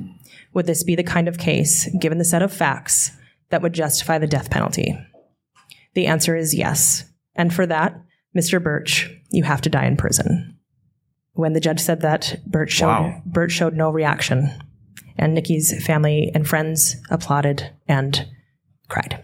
[0.54, 3.12] Would this be the kind of case, given the set of facts,
[3.49, 4.97] that would justify the death penalty?"
[5.93, 7.99] The answer is yes, and for that,
[8.36, 8.62] Mr.
[8.62, 10.53] Burch, you have to die in prison.
[11.34, 13.22] When the judge said that, Burch showed Wow.
[13.26, 14.52] Burch showed no reaction,
[15.18, 18.28] and Nikki's family and friends applauded and
[18.88, 19.24] cried.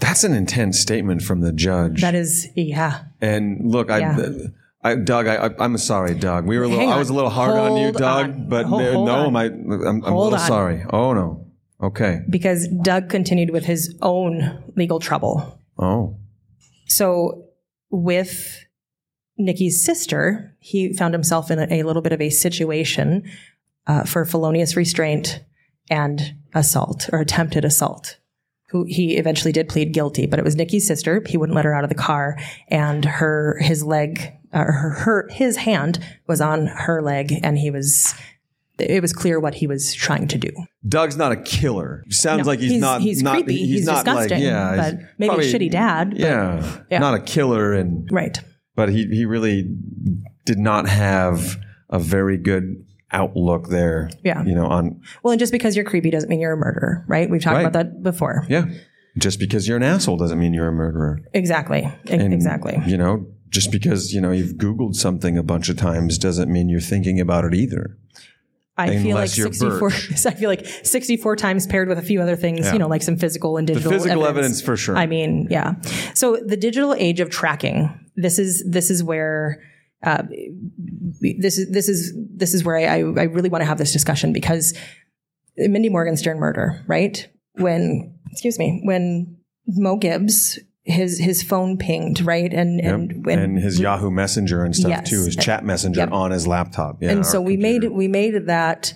[0.00, 2.00] That's an intense statement from the judge.
[2.00, 3.04] That is, yeah.
[3.20, 4.28] and look, I, Yeah.
[4.82, 6.44] I, Doug, I, I, I'm sorry, Doug.
[6.44, 6.88] We were a little.
[6.88, 8.30] I was a little hard on you, Doug.
[8.30, 8.48] on.
[8.48, 9.32] But Hold- no, hold no, on.
[9.32, 10.40] my, I'm, I'm a little on.
[10.48, 10.84] sorry.
[10.92, 11.46] Oh no.
[11.80, 12.20] Okay.
[12.30, 15.58] because Doug continued with his own legal trouble.
[15.78, 16.16] Oh.
[16.86, 17.44] So,
[17.90, 18.64] with
[19.38, 23.30] Nikki's sister, he found himself in a, a little bit of a situation
[23.86, 25.42] uh, for felonious restraint
[25.90, 28.18] and assault or attempted assault.
[28.70, 31.22] Who he eventually did plead guilty, but it was Nikki's sister.
[31.26, 35.28] He wouldn't let her out of the car, and her his leg, uh, her, her
[35.30, 38.14] his hand was on her leg, and he was.
[38.78, 40.50] It was clear what he was trying to do.
[40.88, 42.02] Doug's not a killer.
[42.08, 43.02] Sounds No, like he's, not.
[43.02, 43.58] He's not, creepy.
[43.58, 44.38] He's, not disgusting.
[44.38, 46.10] Like, yeah, but he's maybe probably- a shitty dad.
[46.12, 46.98] but- Yeah, Yeah.
[46.98, 48.40] not a killer, and right.
[48.74, 49.68] But he he really
[50.44, 51.56] did not have
[51.90, 54.08] a very good outlook there.
[54.24, 54.42] Yeah.
[54.44, 57.28] you know on Well, and just because you're creepy doesn't mean you're a murderer, right?
[57.28, 57.66] We've talked Right.
[57.66, 58.46] about that before.
[58.48, 58.66] yeah.
[59.18, 61.20] Just because you're an asshole doesn't mean you're a murderer.
[61.34, 61.80] Exactly.
[61.80, 62.80] E- And, exactly.
[62.86, 66.70] You know, just because you know you've Googled something a bunch of times doesn't mean
[66.70, 67.98] you're thinking about it either.
[68.78, 69.88] I feel like unless you're 64
[70.30, 73.16] I feel like 64 times paired with a few other things, you know, like some
[73.18, 74.96] physical and digital physical evidence for sure.
[74.96, 75.74] I mean, yeah.
[76.14, 79.62] So the digital age of tracking, this is this is where
[80.02, 80.22] uh,
[81.20, 83.92] this is this is this is where I, I, I really want to have this
[83.92, 84.76] discussion because
[85.56, 87.28] Mindy Morgenstern murder, right?
[87.54, 89.36] When excuse me, when
[89.66, 92.52] Mo Gibbs his his phone pinged, right?
[92.52, 95.10] And and when and his Yahoo Messenger and stuff Yes.
[95.10, 96.12] too, his chat messenger Yep.
[96.12, 97.00] on his laptop.
[97.02, 97.94] Yeah, and so we made computer.
[97.94, 98.92] we made that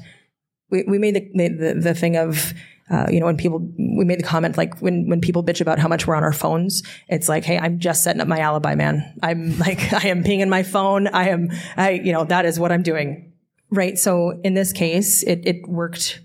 [0.71, 2.53] we, we made the, the the thing of
[2.89, 5.79] uh, you know when people we made the comment like when when people bitch about
[5.79, 8.75] how much we're on our phones it's like hey i'm just setting up my alibi
[8.75, 9.03] man.
[9.23, 11.09] I'm like i am pinging my phone.
[11.09, 13.33] I am i you know that is what i'm doing.
[13.71, 13.99] Right?
[13.99, 16.21] So in this case it it worked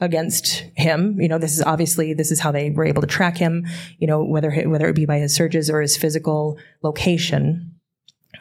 [0.00, 1.20] against him.
[1.20, 3.66] You know this is obviously this is how they were able to track him
[3.98, 7.76] you know whether whether it be by his searches or his physical location.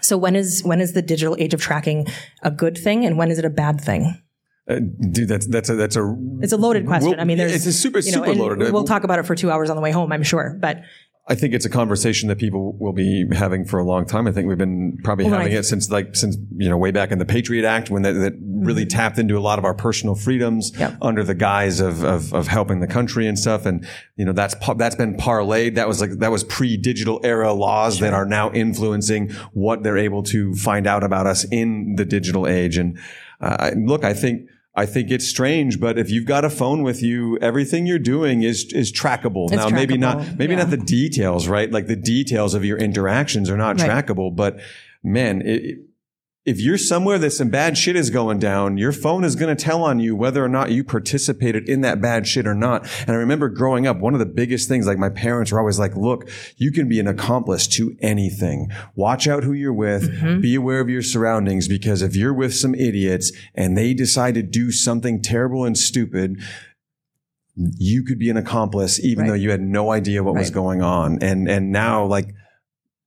[0.02, 2.08] So when is when is the digital age of tracking
[2.42, 4.22] a good thing and when is it a bad thing?
[4.70, 4.80] Uh,
[5.12, 7.12] dude, that's that's a that's a It's a loaded question.
[7.12, 8.72] Well, I mean, there's it's a super you know, super loaded.
[8.72, 10.58] We'll talk about it for two hours on the way home, I'm sure.
[10.62, 10.82] But
[11.28, 14.26] I think it's a conversation that people will be having for a long time.
[14.28, 16.92] I think we've been probably Well, having I- it since like since you know way
[16.92, 19.74] back in the Patriot Act when that, that really tapped into a lot of our
[19.76, 20.82] personal freedoms Mm-hmm.
[20.82, 20.98] Yep.
[21.02, 23.66] under the guise of, of of helping the country and stuff.
[23.66, 25.76] And you know that's that's been parlayed.
[25.76, 29.98] That was like that was pre digital era laws that are now influencing what they're
[29.98, 32.78] able to find out about us in the digital age.
[32.78, 32.98] And
[33.42, 34.48] uh, look, I think.
[34.76, 38.44] I think it's strange, but if you've got a phone with you, everything you're doing
[38.44, 39.50] is is trackable.
[39.52, 40.60] now, maybe not maybe yeah.
[40.60, 41.72] not the details, right?
[41.72, 43.90] Like the details of your interactions are not Right.
[43.90, 44.60] trackable, but
[45.04, 45.80] man, it,
[46.50, 49.64] if you're somewhere that some bad shit is going down, your phone is going to
[49.64, 52.88] tell on you whether or not you participated in that bad shit or not.
[53.02, 55.78] And I remember growing up, one of the biggest things, like my parents were always
[55.78, 56.28] like, look,
[56.58, 58.72] you can be an accomplice to anything.
[58.96, 60.12] Watch out who you're with.
[60.12, 60.42] Mm-hmm.
[60.42, 64.42] Be aware of your surroundings because if you're with some idiots and they decide to
[64.42, 66.42] do something terrible and stupid,
[67.56, 69.28] you could be an accomplice even Right.
[69.30, 71.22] though you had no idea what was going on.
[71.22, 72.34] And, and now like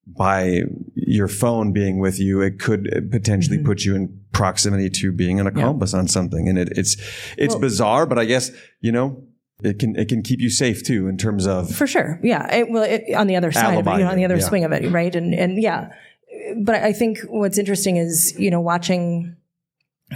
[0.07, 0.63] by
[0.95, 3.67] your phone being with you, it could potentially Mm-hmm.
[3.67, 6.49] put you in proximity to being an accomplice on something.
[6.49, 6.97] And it, it's,
[7.39, 8.51] it's Well- bizarre, but I guess,
[8.81, 9.23] you know,
[9.63, 12.53] it can, it can keep you safe too in terms of, for sure, yeah.
[12.53, 14.45] It, well, it, on the other side, of it, you know, on the other yeah.
[14.49, 15.15] swing of it, right?
[15.15, 15.93] And and yeah,
[16.57, 19.37] but I think what's interesting is you know watching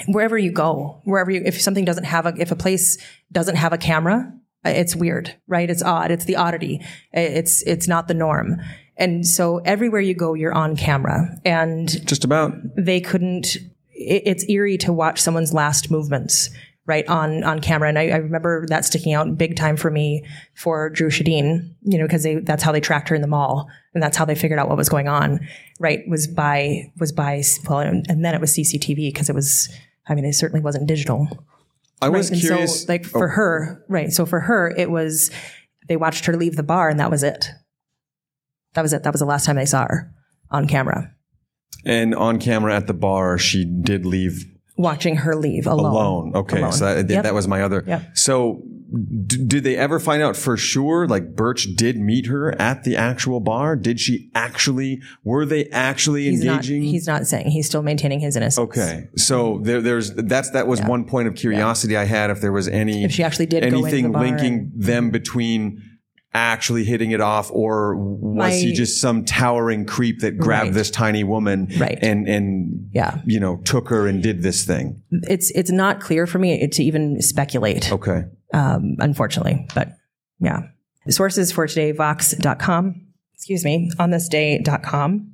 [0.09, 2.99] wherever you go, wherever you, if something doesn't have a, if a place
[3.31, 4.33] doesn't have a camera,
[4.65, 5.71] it's weird, right?
[5.71, 6.11] It's odd.
[6.11, 6.85] It's the oddity.
[7.13, 8.61] It's it's not the norm.
[8.97, 12.55] And so everywhere you go, you're on camera, and just about.
[12.77, 13.57] they couldn't
[13.93, 16.51] it, it's eerie to watch someone's last movements
[16.87, 17.89] right on on camera.
[17.89, 20.25] And I, I remember that sticking out big time for me
[20.55, 23.69] for Dru Sjodin you know because they that's how they tracked her in the mall.
[23.93, 25.47] And that's how they figured out what was going on
[25.79, 29.71] right was by was by well and, and then it was cctv because it was
[30.07, 31.29] i mean it certainly wasn't digital.
[32.03, 32.83] I was and curious.
[32.83, 33.33] so like for oh.
[33.33, 35.31] her right so for her it was
[35.89, 37.47] they watched her leave the bar and that was it
[38.77, 40.13] that was it that was the last time they saw her
[40.51, 41.13] on camera
[41.85, 44.45] and on camera at the bar, she did leave
[44.77, 46.33] watching her leave alone alone.
[46.37, 46.59] Okay.
[46.59, 46.73] Alone.
[46.73, 47.25] So that, Yep.
[47.25, 47.83] that was my other.
[47.87, 48.03] Yep.
[48.15, 48.63] So
[49.27, 51.07] d- did they ever find out for sure?
[51.09, 53.75] Like Burch did meet her at the actual bar?
[53.77, 56.83] Did she actually, were they actually he's not engaging?
[56.83, 60.83] he's not saying he's still maintaining his innocence Okay, so there, there's that's that was
[60.83, 64.13] one point of curiosity I had if there was any If she actually did anything
[64.13, 65.83] the linking and- them between
[66.37, 70.75] actually hitting it off, or was he just some towering creep that grabbed Right.
[70.75, 71.99] this tiny woman Right.
[72.03, 73.21] and and Yeah.
[73.25, 75.03] you know took her and did this thing?
[75.11, 79.97] it's it's not clear for me to even speculate Okay, um, unfortunately but
[80.41, 80.61] yeah
[81.07, 83.01] the sources for today vox.com
[83.35, 85.33] excuse me on this day.com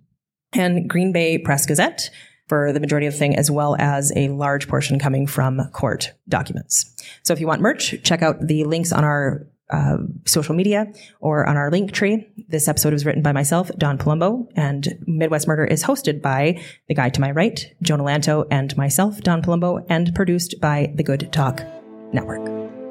[0.53, 2.11] and green bay press gazette
[2.49, 6.13] for the majority of the thing as well as a large portion coming from court
[6.29, 9.97] documents so if you want merch check out the links on our uh,
[10.27, 12.29] social media or on our link tree.
[12.49, 16.95] This episode was written by myself, Dawn Palumbo, and Midwest Murder is hosted by the
[16.95, 21.33] guy to my right, Jonah Lanto, and myself, Dawn Palumbo, and produced by the Good
[21.33, 21.63] Talk
[22.13, 22.45] Network.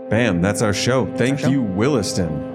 [0.09, 1.05] Bam, that's our show.
[1.15, 1.49] Thank show.
[1.49, 2.51] you, Williston.